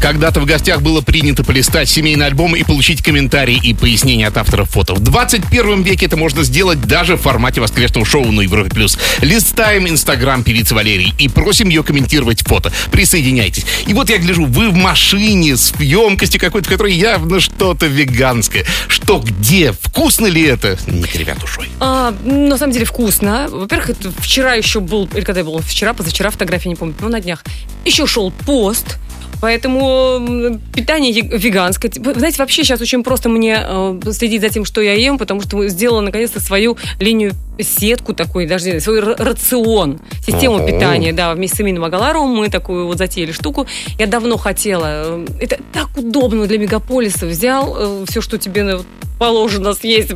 Когда-то 0.00 0.40
в 0.40 0.46
гостях 0.46 0.80
было 0.80 1.00
принято 1.00 1.42
полистать 1.42 1.88
семейный 1.88 2.26
альбом 2.26 2.54
и 2.54 2.62
получить 2.62 3.02
комментарии 3.02 3.60
и 3.62 3.74
пояснения 3.74 4.28
от 4.28 4.36
авторов 4.36 4.70
фото. 4.70 4.94
В 4.94 5.00
21 5.00 5.82
веке 5.82 6.06
это 6.06 6.16
можно 6.16 6.44
сделать 6.44 6.80
даже 6.80 7.16
в 7.16 7.20
формате 7.20 7.60
воскресного 7.60 8.06
шоу 8.06 8.30
на 8.30 8.42
Европе+. 8.42 8.70
плюс. 8.70 8.96
Листаем 9.20 9.88
инстаграм 9.88 10.44
певицы 10.44 10.74
Валерии 10.74 11.14
и 11.18 11.28
просим 11.28 11.68
ее 11.68 11.82
комментировать 11.82 12.42
фото. 12.42 12.72
Присоединяйтесь. 12.92 13.66
И 13.86 13.94
вот 13.94 14.08
я 14.08 14.18
гляжу, 14.18 14.44
вы 14.44 14.70
в 14.70 14.76
машине 14.76 15.56
с 15.56 15.74
емкостью 15.80 16.40
какой-то, 16.40 16.68
в 16.68 16.70
которой 16.70 16.94
явно 16.94 17.40
что-то 17.40 17.86
веганское. 17.86 18.64
Что, 18.86 19.18
где? 19.18 19.72
Вкусно 19.72 20.26
ли 20.26 20.42
это? 20.42 20.78
Не 20.86 21.04
кривя 21.04 21.34
душой. 21.34 21.68
А, 21.80 22.14
на 22.24 22.56
самом 22.56 22.72
деле 22.72 22.84
вкусно. 22.84 23.48
Во-первых, 23.50 23.90
это 23.90 24.12
вчера 24.18 24.54
еще 24.54 24.78
был, 24.78 25.08
или 25.14 25.24
когда 25.24 25.42
был 25.42 25.58
вчера, 25.58 25.92
позавчера 25.92 26.30
фотографии, 26.30 26.68
не 26.68 26.76
помню, 26.76 26.94
ну 27.00 27.08
на 27.08 27.20
днях. 27.20 27.44
Еще 27.84 28.06
шел 28.06 28.30
пост. 28.30 28.98
Поэтому 29.40 30.58
питание 30.74 31.12
веганское. 31.12 31.90
Вы 31.96 32.14
Знаете, 32.14 32.38
вообще 32.38 32.64
сейчас 32.64 32.80
очень 32.80 33.02
просто 33.02 33.28
мне 33.28 33.58
э, 33.60 34.00
следить 34.12 34.40
за 34.42 34.48
тем, 34.48 34.64
что 34.64 34.80
я 34.80 34.94
ем, 34.94 35.18
потому 35.18 35.40
что 35.40 35.66
сделала 35.68 36.00
наконец-то 36.00 36.40
свою 36.40 36.76
линию 37.00 37.32
сетку 37.60 38.14
такой, 38.14 38.46
даже 38.46 38.80
свой 38.80 39.00
ра- 39.00 39.20
рацион, 39.22 40.00
систему 40.24 40.56
Ого. 40.56 40.66
питания, 40.66 41.12
да, 41.12 41.34
вместе 41.34 41.56
с 41.56 41.60
Эмином 41.60 41.84
Агаларовым 41.84 42.36
мы 42.36 42.48
такую 42.50 42.86
вот 42.86 42.98
затеяли 42.98 43.32
штуку. 43.32 43.66
Я 43.98 44.06
давно 44.06 44.36
хотела. 44.36 44.86
э, 44.86 45.26
Это 45.40 45.58
так 45.72 45.88
удобно 45.96 46.46
для 46.46 46.58
мегаполиса. 46.58 47.26
Взял 47.26 48.04
все, 48.06 48.20
что 48.20 48.38
тебе 48.38 48.62
ну, 48.64 48.84
положено 49.18 49.74
съесть. 49.74 50.12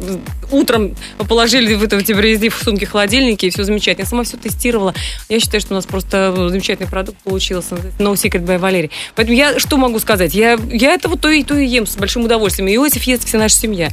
Утром 0.52 0.94
положили 1.28 1.74
в 1.74 1.82
это 1.82 2.00
тебе 2.02 2.18
привезли 2.18 2.48
в 2.48 2.54
сумке 2.62 2.86
холодильники, 2.86 3.46
и 3.46 3.50
все 3.50 3.64
замечательно. 3.64 4.04
Я 4.04 4.08
сама 4.08 4.22
все 4.22 4.36
тестировала. 4.36 4.94
Я 5.28 5.40
считаю, 5.40 5.60
что 5.60 5.74
у 5.74 5.76
нас 5.76 5.86
просто 5.86 6.32
замечательный 6.48 6.88
продукт 6.88 7.18
получился. 7.24 7.74
No 7.98 8.12
Secret 8.14 8.44
by 8.44 8.58
Валерий. 8.58 8.90
Поэтому 9.14 9.36
я 9.36 9.58
что 9.58 9.76
могу 9.76 9.98
сказать? 9.98 10.34
Я, 10.34 10.58
я 10.70 10.94
это 10.94 11.08
вот 11.08 11.20
то 11.20 11.28
и 11.28 11.42
то 11.42 11.56
и 11.56 11.66
ем 11.66 11.86
с 11.86 11.96
большим 11.96 12.24
удовольствием. 12.24 12.68
И 12.68 12.74
Иосиф 12.74 13.02
ест 13.04 13.26
вся 13.26 13.38
наша 13.38 13.56
семья. 13.56 13.90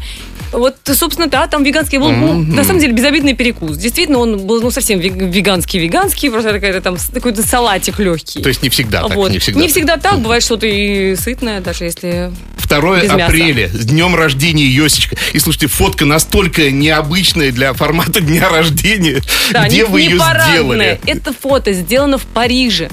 Вот, 0.51 0.77
собственно, 0.85 1.27
да, 1.27 1.45
там 1.47 1.63
веганский 1.63 1.99
был, 1.99 2.11
ну, 2.11 2.39
на 2.41 2.63
самом 2.63 2.79
деле, 2.79 2.93
безобидный 2.93 3.35
перекус. 3.35 3.77
Действительно, 3.77 4.17
он 4.17 4.47
был, 4.47 4.61
ну, 4.61 4.71
совсем 4.71 4.99
веганский-веганский, 4.99 6.31
просто 6.31 6.53
какая-то 6.53 6.81
там, 6.81 6.97
какой-то 7.13 7.43
салатик 7.43 7.99
легкий. 7.99 8.41
То 8.41 8.49
есть 8.49 8.63
не 8.63 8.69
всегда 8.69 9.03
так, 9.03 9.15
вот. 9.15 9.31
не 9.31 9.37
всегда. 9.39 9.97
так, 9.97 10.19
бывает 10.19 10.43
что-то 10.43 10.65
и 10.65 11.15
сытное, 11.15 11.61
даже 11.61 11.83
если 11.83 12.31
2 12.67 13.01
Без 13.01 13.11
мяса. 13.11 13.25
апреля, 13.25 13.67
с 13.69 13.85
днем 13.85 14.15
рождения 14.15 14.65
Йосичка. 14.65 15.17
И 15.33 15.39
слушайте, 15.39 15.67
фотка 15.67 16.05
настолько 16.05 16.71
необычная 16.71 17.51
для 17.51 17.73
формата 17.73 18.21
дня 18.21 18.49
рождения. 18.49 19.21
Да, 19.51 19.65
Где 19.67 19.77
не, 19.77 19.83
вы 19.85 20.01
не 20.01 20.09
ее 20.09 20.19
парадное. 20.19 20.53
сделали? 20.53 21.01
Это 21.05 21.33
фото 21.33 21.73
сделано 21.73 22.17
в 22.17 22.25
Париже. 22.25 22.89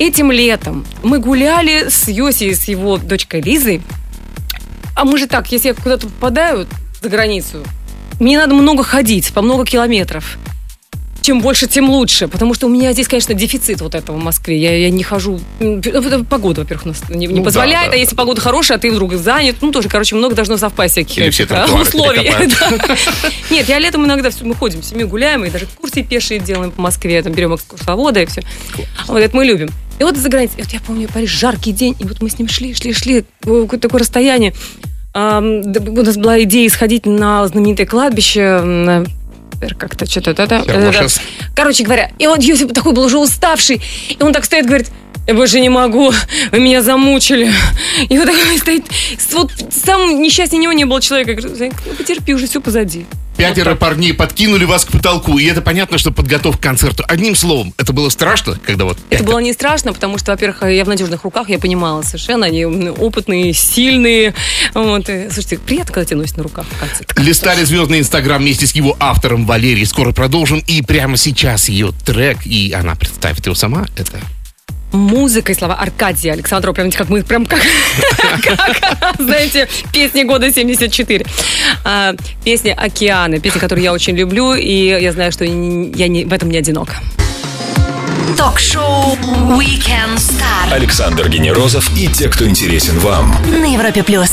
Этим 0.00 0.32
летом 0.32 0.86
мы 1.02 1.18
гуляли 1.18 1.90
с 1.90 2.08
Йоси 2.08 2.44
и 2.44 2.54
с 2.54 2.64
его 2.64 2.96
дочкой 2.96 3.42
Лизой. 3.42 3.82
А 4.96 5.04
мы 5.04 5.18
же 5.18 5.26
так, 5.26 5.52
если 5.52 5.68
я 5.68 5.74
куда-то 5.74 6.06
попадаю 6.06 6.66
за 7.02 7.10
границу, 7.10 7.62
мне 8.18 8.38
надо 8.38 8.54
много 8.54 8.82
ходить, 8.82 9.30
по 9.34 9.42
много 9.42 9.66
километров. 9.66 10.38
Чем 11.22 11.40
больше, 11.40 11.66
тем 11.66 11.90
лучше. 11.90 12.28
Потому 12.28 12.54
что 12.54 12.66
у 12.66 12.70
меня 12.70 12.92
здесь, 12.92 13.06
конечно, 13.08 13.34
дефицит 13.34 13.80
вот 13.80 13.94
этого 13.94 14.16
в 14.16 14.22
Москве. 14.22 14.56
Я, 14.58 14.76
я 14.76 14.90
не 14.90 15.02
хожу... 15.02 15.38
ну, 15.60 15.80
Погода, 16.28 16.62
во-первых, 16.62 16.86
нас 16.86 17.02
не, 17.08 17.26
не 17.26 17.28
Ну 17.28 17.36
да, 17.38 17.42
позволяет. 17.44 17.90
да, 17.90 17.96
а 17.96 17.98
если 17.98 18.14
да. 18.14 18.20
погода 18.22 18.40
хорошая, 18.40 18.78
а 18.78 18.80
ты 18.80 18.90
вдруг 18.90 19.14
занят, 19.14 19.56
ну 19.60 19.70
тоже, 19.72 19.88
короче, 19.88 20.16
много 20.16 20.34
должно 20.34 20.56
совпасть 20.56 20.92
всяких 20.94 21.18
Или 21.18 21.30
все 21.30 21.44
а, 21.44 21.46
тротуары 21.46 21.82
условий. 21.82 22.30
Да. 22.60 22.96
Нет, 23.50 23.68
я 23.68 23.78
летом 23.78 24.04
иногда 24.06 24.30
всё- 24.30 24.44
мы 24.46 24.54
ходим 24.54 24.82
с 24.82 24.88
семьей, 24.88 25.06
гуляем, 25.06 25.44
и 25.44 25.50
даже 25.50 25.66
экскурсии 25.66 26.02
пешие 26.02 26.40
делаем 26.40 26.70
по 26.70 26.80
Москве, 26.80 27.22
там 27.22 27.32
берем 27.32 27.54
экскурсовода 27.54 28.20
и 28.22 28.26
все. 28.26 28.42
Вот 29.06 29.18
это 29.18 29.36
мы 29.36 29.44
любим. 29.44 29.68
И 29.98 30.02
вот 30.02 30.16
за 30.16 30.28
границей, 30.30 30.62
вот 30.62 30.72
я 30.72 30.80
помню, 30.80 31.08
Париж, 31.12 31.30
жаркий 31.30 31.72
день, 31.72 31.94
и 31.98 32.04
вот 32.04 32.22
мы 32.22 32.30
с 32.30 32.38
ним 32.38 32.48
шли, 32.48 32.72
шли, 32.74 32.94
шли, 32.94 33.24
какое-то 33.42 33.78
такое 33.80 34.00
расстояние. 34.00 34.54
Да, 35.12 35.38
У 35.40 36.02
нас 36.02 36.16
была 36.16 36.40
идея 36.44 36.70
сходить 36.70 37.04
на 37.04 37.46
знаменитое 37.48 37.84
кладбище, 37.86 39.02
на- 39.60 39.74
как-то 39.74 40.06
что-то... 40.06 40.34
Хермошес. 40.46 41.16
да-да. 41.16 41.50
Короче 41.54 41.84
говоря, 41.84 42.10
и 42.18 42.26
вот 42.26 42.42
Йосип 42.42 42.72
такой 42.72 42.92
был 42.92 43.04
уже 43.04 43.18
уставший, 43.18 43.80
и 44.08 44.16
он 44.22 44.32
так 44.32 44.44
стоит, 44.44 44.66
говорит, 44.66 44.88
я 45.26 45.34
больше 45.34 45.60
не 45.60 45.68
могу, 45.68 46.12
вы 46.50 46.58
меня 46.58 46.82
замучили. 46.82 47.52
И 48.08 48.18
вот 48.18 48.26
такой 48.26 48.58
стоит, 48.58 48.84
вот 49.32 49.52
сам 49.70 50.20
несчастнее 50.20 50.60
него 50.60 50.72
не 50.72 50.84
было 50.84 51.00
человека. 51.00 51.30
Я 51.32 51.36
говорю, 51.36 51.56
«Зайка, 51.56 51.76
ну 51.86 51.94
потерпи, 51.94 52.34
уже 52.34 52.46
все 52.46 52.60
позади. 52.60 53.06
Пятеро 53.36 53.74
парней 53.74 54.12
подкинули 54.12 54.64
вас 54.64 54.84
к 54.84 54.92
потолку, 54.92 55.38
и 55.38 55.46
это 55.46 55.62
понятно, 55.62 55.96
что 55.96 56.10
подготовка 56.10 56.60
к 56.60 56.62
концерту. 56.62 57.04
Одним 57.08 57.34
словом, 57.34 57.72
это 57.78 57.94
было 57.94 58.10
страшно, 58.10 58.58
когда 58.66 58.84
вот... 58.84 58.98
Это 59.08 59.24
было 59.24 59.38
не 59.38 59.54
страшно, 59.54 59.94
потому 59.94 60.18
что, 60.18 60.32
во-первых, 60.32 60.62
я 60.64 60.84
в 60.84 60.88
надежных 60.88 61.24
руках, 61.24 61.48
я 61.48 61.58
понимала 61.58 62.02
совершенно, 62.02 62.44
они 62.44 62.66
опытные, 62.66 63.54
сильные. 63.54 64.34
Вот. 64.74 65.08
и, 65.08 65.30
слушайте, 65.30 65.58
приятно, 65.58 65.94
когда 65.94 66.04
тебя 66.04 66.18
носят 66.18 66.36
на 66.36 66.42
руках. 66.42 66.66
в 66.70 66.78
конце. 66.78 67.04
Листали 67.16 67.64
звездный 67.64 68.00
инстаграм 68.00 68.42
вместе 68.42 68.66
с 68.66 68.72
его 68.72 68.94
автором 69.00 69.46
Валерией. 69.46 69.86
Скоро 69.86 70.12
продолжим. 70.12 70.62
И 70.66 70.82
прямо 70.82 71.16
сейчас 71.16 71.70
ее 71.70 71.92
трек, 72.04 72.44
и 72.44 72.72
она 72.72 72.94
представит 72.94 73.46
его 73.46 73.54
сама. 73.54 73.86
Это 73.96 74.20
Музыка 74.92 75.52
и 75.52 75.54
слова 75.54 75.74
Аркадия 75.74 76.32
Александрова, 76.32 76.74
прям 76.74 76.90
как 76.90 77.08
мы, 77.08 77.22
прям 77.22 77.46
как, 77.46 77.60
как, 78.42 79.14
знаете, 79.18 79.68
песни 79.92 80.24
года 80.24 80.52
74. 80.52 81.24
А, 81.84 82.14
песня 82.44 82.74
«Океаны», 82.74 83.38
песня, 83.40 83.60
которую 83.60 83.84
я 83.84 83.92
очень 83.92 84.16
люблю, 84.16 84.54
и 84.54 84.86
я 85.00 85.12
знаю, 85.12 85.32
что 85.32 85.44
я 85.44 85.50
не, 86.08 86.24
в 86.24 86.32
этом 86.32 86.50
не 86.50 86.58
одинока. 86.58 86.94
Ток-шоу 88.36 89.16
Weekend 89.58 90.16
Star. 90.16 90.72
Александр 90.72 91.28
Генерозов 91.28 91.90
и 91.96 92.06
те, 92.08 92.28
кто 92.28 92.46
интересен 92.46 92.98
вам. 92.98 93.36
На 93.50 93.72
Европе 93.72 94.02
плюс. 94.02 94.30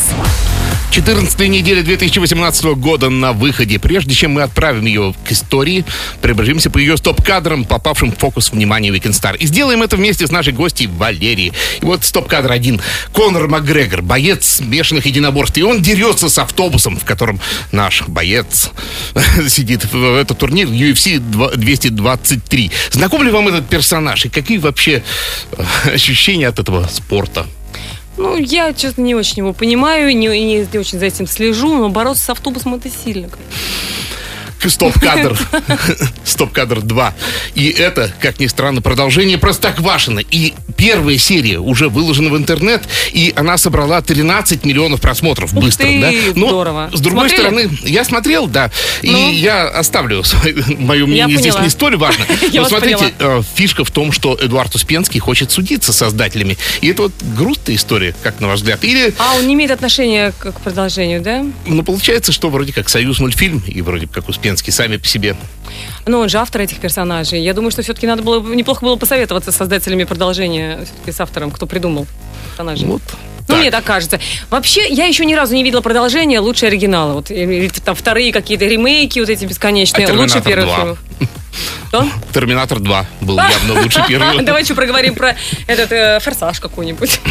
14 0.98 1.40
неделя 1.42 1.84
2018 1.84 2.66
года 2.76 3.12
на 3.12 3.32
выходе. 3.32 3.78
Прежде 3.78 4.16
чем 4.16 4.32
мы 4.32 4.42
отправим 4.42 4.88
ее 4.88 5.14
к 5.28 5.32
истории, 5.32 5.86
пробежимся 6.24 6.72
по 6.72 6.80
ее 6.80 6.98
стоп-кадрам, 6.98 7.66
попавшим 7.66 8.12
в 8.12 8.18
фокус 8.18 8.52
внимания 8.52 8.90
Weekend 8.90 9.12
Star. 9.12 9.38
И 9.38 9.46
сделаем 9.46 9.84
это 9.84 9.96
вместе 9.96 10.26
с 10.26 10.32
нашей 10.32 10.54
гостьей 10.54 10.88
Валерией. 10.88 11.54
И 11.82 11.86
вот 11.86 12.04
стоп-кадр 12.04 12.52
один. 12.52 12.82
Конор 13.14 13.48
Макгрегор, 13.48 14.02
боец 14.02 14.56
смешанных 14.56 15.06
единоборств. 15.06 15.56
И 15.60 15.62
он 15.62 15.84
дерется 15.84 16.30
с 16.30 16.40
автобусом, 16.40 16.98
в 16.98 17.06
котором 17.06 17.40
наш 17.72 18.02
боец 18.08 18.72
сидит 19.48 19.86
в 19.94 20.16
этот 20.16 20.40
турнир 20.40 20.68
UFC 20.68 21.20
223. 21.20 22.72
Знаком 22.90 23.22
ли 23.22 23.30
вам 23.30 23.50
этот 23.50 23.70
персонаж? 23.70 24.26
И 24.26 24.30
какие 24.30 24.58
вообще 24.58 25.04
э, 25.52 25.94
ощущения 25.94 26.48
от 26.48 26.58
этого 26.58 26.90
спорта? 26.92 27.46
Ну, 28.18 28.36
я, 28.36 28.74
честно, 28.74 29.02
не 29.02 29.16
очень 29.16 29.38
его 29.40 29.54
понимаю, 29.54 30.16
не, 30.16 30.28
не, 30.28 30.68
не 30.72 30.80
очень 30.80 31.00
за 31.00 31.06
этим 31.06 31.28
слежу, 31.28 31.78
но 31.78 31.90
бороться 31.90 32.24
с 32.24 32.30
автобусом 32.30 32.76
это 32.76 32.90
сильно. 32.90 33.30
Стоп-кадр. 34.66 35.38
Стоп-кадр 36.24 36.82
2. 36.82 37.14
И 37.56 37.70
это, 37.70 38.12
как 38.20 38.40
ни 38.40 38.48
странно, 38.48 38.82
продолжение 38.82 39.38
Простоквашино. 39.38 40.20
И 40.20 40.54
первая 40.76 41.18
серия 41.18 41.60
уже 41.60 41.90
выложена 41.90 42.30
в 42.30 42.38
интернет, 42.38 42.84
и 43.12 43.34
она 43.36 43.58
собрала 43.58 44.02
13 44.02 44.66
миллионов 44.66 45.02
просмотров 45.02 45.54
Ух 45.54 45.64
быстро. 45.64 45.86
ты, 45.86 46.02
да? 46.02 46.12
Но, 46.36 46.48
здорово. 46.50 46.90
С 46.94 47.00
другой 47.02 47.30
Смотрели? 47.30 47.42
стороны, 47.66 47.78
я 47.84 48.04
смотрел, 48.04 48.48
да, 48.48 48.72
и 49.02 49.10
Ну? 49.10 49.32
я 49.32 49.68
оставлю 49.68 50.24
свое, 50.24 50.56
мое 50.78 51.06
мнение 51.06 51.38
здесь 51.38 51.54
поняла. 51.54 51.64
не 51.64 51.70
столь 51.70 51.98
важно. 51.98 52.26
Я 52.52 52.62
Но 52.62 52.70
смотрите, 52.70 53.14
э, 53.20 53.42
фишка 53.56 53.84
в 53.86 53.92
том, 53.92 54.12
что 54.12 54.38
Эдуард 54.40 54.74
Успенский 54.76 55.20
хочет 55.20 55.52
судиться 55.52 55.94
с 55.94 55.98
создателями. 55.98 56.58
И 56.82 56.88
это 56.88 57.04
вот 57.04 57.12
грустная 57.36 57.76
история, 57.76 58.16
как 58.24 58.40
на 58.40 58.48
ваш 58.48 58.60
взгляд. 58.60 58.84
Или 58.84 59.14
А 59.18 59.36
он 59.36 59.48
не 59.48 59.54
имеет 59.54 59.72
отношения 59.72 60.34
к 60.38 60.52
продолжению, 60.62 61.22
да? 61.22 61.46
ну, 61.66 61.84
получается, 61.84 62.32
что 62.32 62.50
вроде 62.50 62.74
как 62.74 62.90
Союз 62.90 63.20
мультфильм, 63.20 63.62
и 63.68 63.82
вроде 63.82 64.08
как 64.08 64.28
Успенский 64.30 64.47
сами 64.56 64.98
по 64.98 65.08
себе. 65.08 65.36
Ну, 66.06 66.20
он 66.20 66.30
же 66.30 66.38
автор 66.38 66.62
этих 66.62 66.80
персонажей. 66.80 67.42
Я 67.42 67.54
думаю, 67.54 67.72
что 67.72 67.82
все-таки 67.82 68.08
надо 68.08 68.24
было, 68.24 68.42
неплохо 68.42 68.84
было 68.84 68.96
посоветоваться 68.96 69.52
с 69.52 69.56
создателями 69.56 70.06
продолжения, 70.06 70.80
все-таки 70.84 71.12
с 71.12 71.20
автором, 71.20 71.52
кто 71.52 71.66
придумал 71.66 72.08
персонажей. 72.50 72.88
Вот. 72.88 73.02
Ну, 73.48 73.54
так. 73.54 73.60
мне 73.60 73.72
так 73.72 73.84
кажется. 73.84 74.20
Вообще, 74.50 74.88
я 74.90 75.06
еще 75.06 75.26
ни 75.26 75.34
разу 75.34 75.56
не 75.56 75.64
видела 75.64 75.82
продолжения 75.82 76.40
лучше 76.40 76.66
оригинала. 76.66 77.14
Вот, 77.14 77.32
или 77.32 77.70
там 77.70 77.96
вторые 77.96 78.34
какие-то 78.34 78.66
ремейки 78.66 79.20
вот 79.20 79.30
эти 79.30 79.46
бесконечные. 79.46 80.08
А 80.08 80.14
лучше 80.14 80.42
«Терминатор 80.42 80.54
первых 80.54 80.70
2»? 80.70 80.76
фильмов. 80.76 81.00
Что? 81.90 82.08
Терминатор 82.34 82.80
2 82.80 83.06
был 83.22 83.38
явно 83.38 83.82
лучше 83.82 84.04
первого. 84.08 84.42
Давай 84.42 84.64
еще 84.64 84.76
проговорим 84.76 85.16
про 85.16 85.36
этот 85.68 85.92
э, 85.92 86.20
форсаж 86.20 86.60
какой-нибудь. 86.60 87.20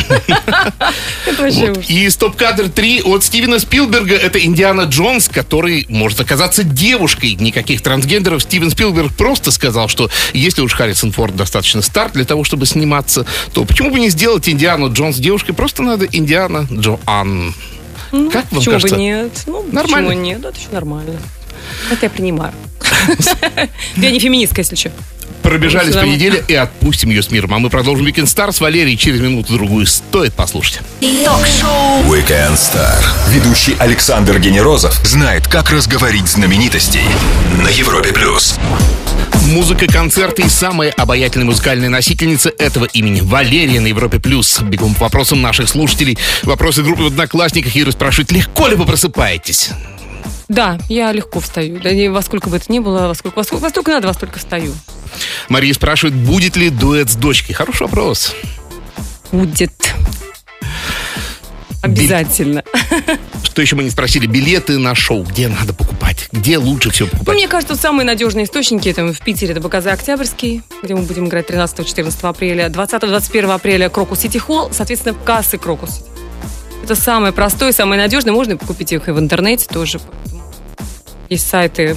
Вот. 1.26 1.84
И 1.88 2.08
стоп-кадр 2.08 2.68
3 2.68 3.02
от 3.02 3.24
Стивена 3.24 3.58
Спилберга. 3.58 4.14
Это 4.14 4.38
Индиана 4.44 4.82
Джонс, 4.82 5.28
который 5.28 5.84
может 5.88 6.20
оказаться 6.20 6.62
девушкой. 6.64 7.34
Никаких 7.34 7.82
трансгендеров. 7.82 8.42
Стивен 8.42 8.70
Спилберг 8.70 9.12
просто 9.14 9.50
сказал, 9.50 9.88
что 9.88 10.10
если 10.32 10.62
уж 10.62 10.72
Харрисон 10.74 11.12
Форд 11.12 11.36
достаточно 11.36 11.82
стар 11.82 12.10
для 12.12 12.24
того, 12.24 12.44
чтобы 12.44 12.66
сниматься, 12.66 13.26
то 13.52 13.64
почему 13.64 13.90
бы 13.90 13.98
не 14.00 14.08
сделать 14.08 14.48
Индиану 14.48 14.92
Джонс 14.92 15.16
девушкой? 15.16 15.52
Просто 15.52 15.82
надо 15.82 16.06
Индиана 16.06 16.66
Джоан. 16.72 17.54
как 18.32 18.50
вам 18.52 18.60
Почему 18.60 18.60
бы 18.60 18.70
кажется? 18.72 18.96
нет? 18.96 19.32
Ну, 19.46 19.64
Нормально. 19.72 20.08
Почему 20.10 20.24
нет? 20.24 20.44
Это 20.44 20.58
еще 20.58 20.68
нормально. 20.72 21.20
Это 21.90 22.06
я 22.06 22.10
принимаю. 22.10 22.52
Я 23.96 24.10
не 24.10 24.18
феминистка, 24.18 24.60
если 24.60 24.76
что. 24.76 24.90
Пробежались 25.42 25.94
по 25.94 26.04
неделе 26.04 26.42
и 26.48 26.54
отпустим 26.54 27.10
ее 27.10 27.22
с 27.22 27.30
миром. 27.30 27.54
А 27.54 27.58
мы 27.58 27.70
продолжим 27.70 28.04
Weekend 28.06 28.24
Star 28.24 28.52
с 28.52 28.60
Валерией 28.60 28.96
через 28.96 29.20
минуту-другую. 29.20 29.86
Стоит 29.86 30.34
послушать. 30.34 30.80
Ток-шоу 31.00 32.02
Weekend 32.04 32.54
Star. 32.54 33.00
Ведущий 33.30 33.76
Александр 33.78 34.38
Генерозов 34.40 34.94
знает, 35.04 35.46
как 35.46 35.70
разговорить 35.70 36.26
знаменитостей 36.26 37.04
на 37.62 37.68
Европе+. 37.68 38.12
плюс. 38.12 38.56
Музыка, 39.46 39.86
концерты 39.86 40.42
и 40.42 40.48
самая 40.48 40.90
обаятельная 40.90 41.46
музыкальная 41.46 41.88
носительница 41.88 42.52
этого 42.58 42.86
имени 42.86 43.20
Валерия 43.20 43.80
на 43.80 43.86
Европе 43.86 44.18
Плюс. 44.18 44.60
Бегом 44.60 44.94
по 44.94 45.04
вопросам 45.04 45.40
наших 45.40 45.68
слушателей. 45.68 46.18
Вопросы 46.42 46.82
группы 46.82 47.04
в 47.04 47.06
Одноклассниках. 47.06 47.76
Ира 47.76 47.92
спрашивает, 47.92 48.32
легко 48.32 48.66
ли 48.66 48.74
вы 48.74 48.84
просыпаетесь? 48.84 49.70
Да, 50.48 50.78
я 50.88 51.10
легко 51.12 51.40
встаю. 51.40 51.80
Да 51.80 51.90
во 52.12 52.22
сколько 52.22 52.48
бы 52.48 52.56
это 52.56 52.70
ни 52.70 52.78
было, 52.78 53.08
во 53.08 53.14
сколько, 53.14 53.36
во 53.36 53.44
сколько, 53.44 53.62
во 53.62 53.70
сколько 53.70 53.90
надо, 53.90 54.06
во 54.08 54.14
столько 54.14 54.38
встаю. 54.38 54.72
Мария 55.48 55.74
спрашивает, 55.74 56.14
будет 56.14 56.56
ли 56.56 56.70
дуэт 56.70 57.10
с 57.10 57.16
дочкой? 57.16 57.54
Хороший 57.54 57.82
вопрос. 57.82 58.34
Будет. 59.32 59.72
Обязательно. 61.82 62.64
Что 63.44 63.62
еще 63.62 63.76
мы 63.76 63.84
не 63.84 63.90
спросили? 63.90 64.26
Билеты 64.26 64.78
на 64.78 64.94
шоу. 64.94 65.22
Где 65.22 65.48
надо 65.48 65.72
покупать? 65.72 66.28
Где 66.32 66.58
лучше 66.58 66.90
все 66.90 67.04
Ну, 67.04 67.10
покупать? 67.10 67.34
мне 67.36 67.48
кажется, 67.48 67.76
самые 67.76 68.04
надежные 68.06 68.44
источники 68.44 68.88
это 68.88 69.12
в 69.12 69.20
Питере, 69.20 69.52
это 69.52 69.60
БКЗ 69.60 69.86
Октябрьский, 69.86 70.62
где 70.82 70.94
мы 70.94 71.02
будем 71.02 71.26
играть 71.26 71.48
13-14 71.48 72.28
апреля, 72.28 72.68
20-21 72.68 73.52
апреля 73.54 73.88
Крокус 73.88 74.20
Сити 74.20 74.38
Холл, 74.38 74.70
соответственно, 74.72 75.14
кассы 75.24 75.58
Крокус. 75.58 76.04
Это 76.82 76.94
самое 76.96 77.32
простое, 77.32 77.72
самое 77.72 78.00
надежное. 78.00 78.32
Можно 78.32 78.56
купить 78.56 78.92
их 78.92 79.08
и 79.08 79.12
в 79.12 79.18
интернете 79.18 79.66
тоже. 79.66 80.00
Есть 81.28 81.48
сайты. 81.48 81.96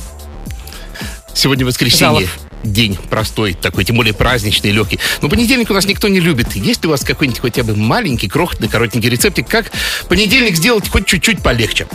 Сегодня 1.33 1.65
воскресенье. 1.65 2.25
Залов. 2.25 2.39
День 2.63 2.97
простой, 3.09 3.53
такой, 3.53 3.85
тем 3.85 3.95
более 3.95 4.13
праздничный, 4.13 4.71
легкий. 4.71 4.99
Но 5.21 5.29
понедельник 5.29 5.69
у 5.69 5.73
нас 5.73 5.85
никто 5.85 6.09
не 6.09 6.19
любит. 6.19 6.55
Есть 6.55 6.83
ли 6.83 6.87
у 6.87 6.91
вас 6.91 7.05
какой-нибудь 7.05 7.39
хотя 7.39 7.63
бы 7.63 7.73
маленький, 7.73 8.27
крохотный, 8.27 8.67
коротенький 8.67 9.09
рецептик, 9.09 9.47
как 9.47 9.71
понедельник 10.09 10.57
сделать 10.57 10.89
хоть 10.89 11.05
чуть-чуть 11.05 11.41
полегче? 11.41 11.87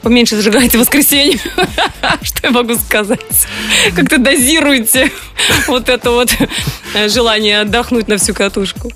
Поменьше 0.00 0.36
зажигайте 0.36 0.78
воскресенье. 0.78 1.38
Что 2.22 2.38
я 2.44 2.50
могу 2.50 2.76
сказать? 2.76 3.20
Как-то 3.94 4.16
дозируйте 4.16 5.10
вот 5.68 5.90
это 5.90 6.10
вот 6.10 6.34
э, 6.94 7.08
желание 7.08 7.60
отдохнуть 7.60 8.08
на 8.08 8.16
всю 8.16 8.32
катушку. 8.32 8.90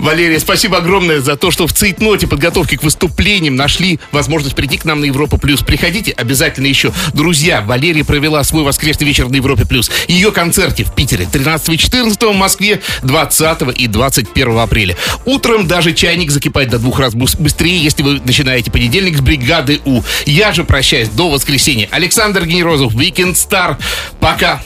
Валерия, 0.00 0.40
спасибо 0.40 0.78
огромное 0.78 1.20
за 1.20 1.36
то, 1.36 1.50
что 1.50 1.66
в 1.66 1.74
цейтноте 1.74 2.26
подготовки 2.26 2.76
к 2.76 2.82
выступлениям 2.82 3.54
нашли 3.54 4.00
возможность 4.12 4.56
прийти 4.56 4.78
к 4.78 4.86
нам 4.86 5.00
на 5.00 5.04
Европа 5.04 5.36
Плюс. 5.36 5.60
Приходите 5.60 6.12
обязательно 6.12 6.66
еще. 6.66 6.92
Друзья, 7.12 7.60
Валерия 7.60 8.02
провела 8.02 8.42
свой 8.42 8.62
воскресный 8.62 9.06
вечер 9.06 9.28
на 9.28 9.36
Европе 9.36 9.66
Плюс. 9.66 9.90
Ее 10.08 10.32
концерте 10.32 10.84
в 10.84 10.94
Питере 10.94 11.28
13 11.30 11.68
и 11.70 11.78
14 11.78 12.22
в 12.22 12.32
Москве 12.32 12.80
20 13.02 13.78
и 13.78 13.86
21 13.86 14.58
апреля. 14.58 14.96
Утром 15.26 15.68
даже 15.68 15.92
чайник 15.92 16.30
закипает 16.30 16.70
до 16.70 16.78
двух 16.78 16.98
раз 16.98 17.14
быстрее, 17.14 17.78
если 17.78 18.02
вы 18.02 18.20
начинаете 18.24 18.70
понедельник 18.70 19.18
с 19.18 19.20
бригады 19.20 19.80
У. 19.84 20.02
Я 20.24 20.52
же 20.52 20.64
прощаюсь 20.64 21.10
до 21.10 21.28
воскресенья. 21.28 21.88
Александр 21.90 22.46
Генерозов, 22.46 22.94
Weekend 22.94 23.34
Star. 23.34 23.76
Пока. 24.18 24.62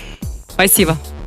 Спасибо. 0.49 0.97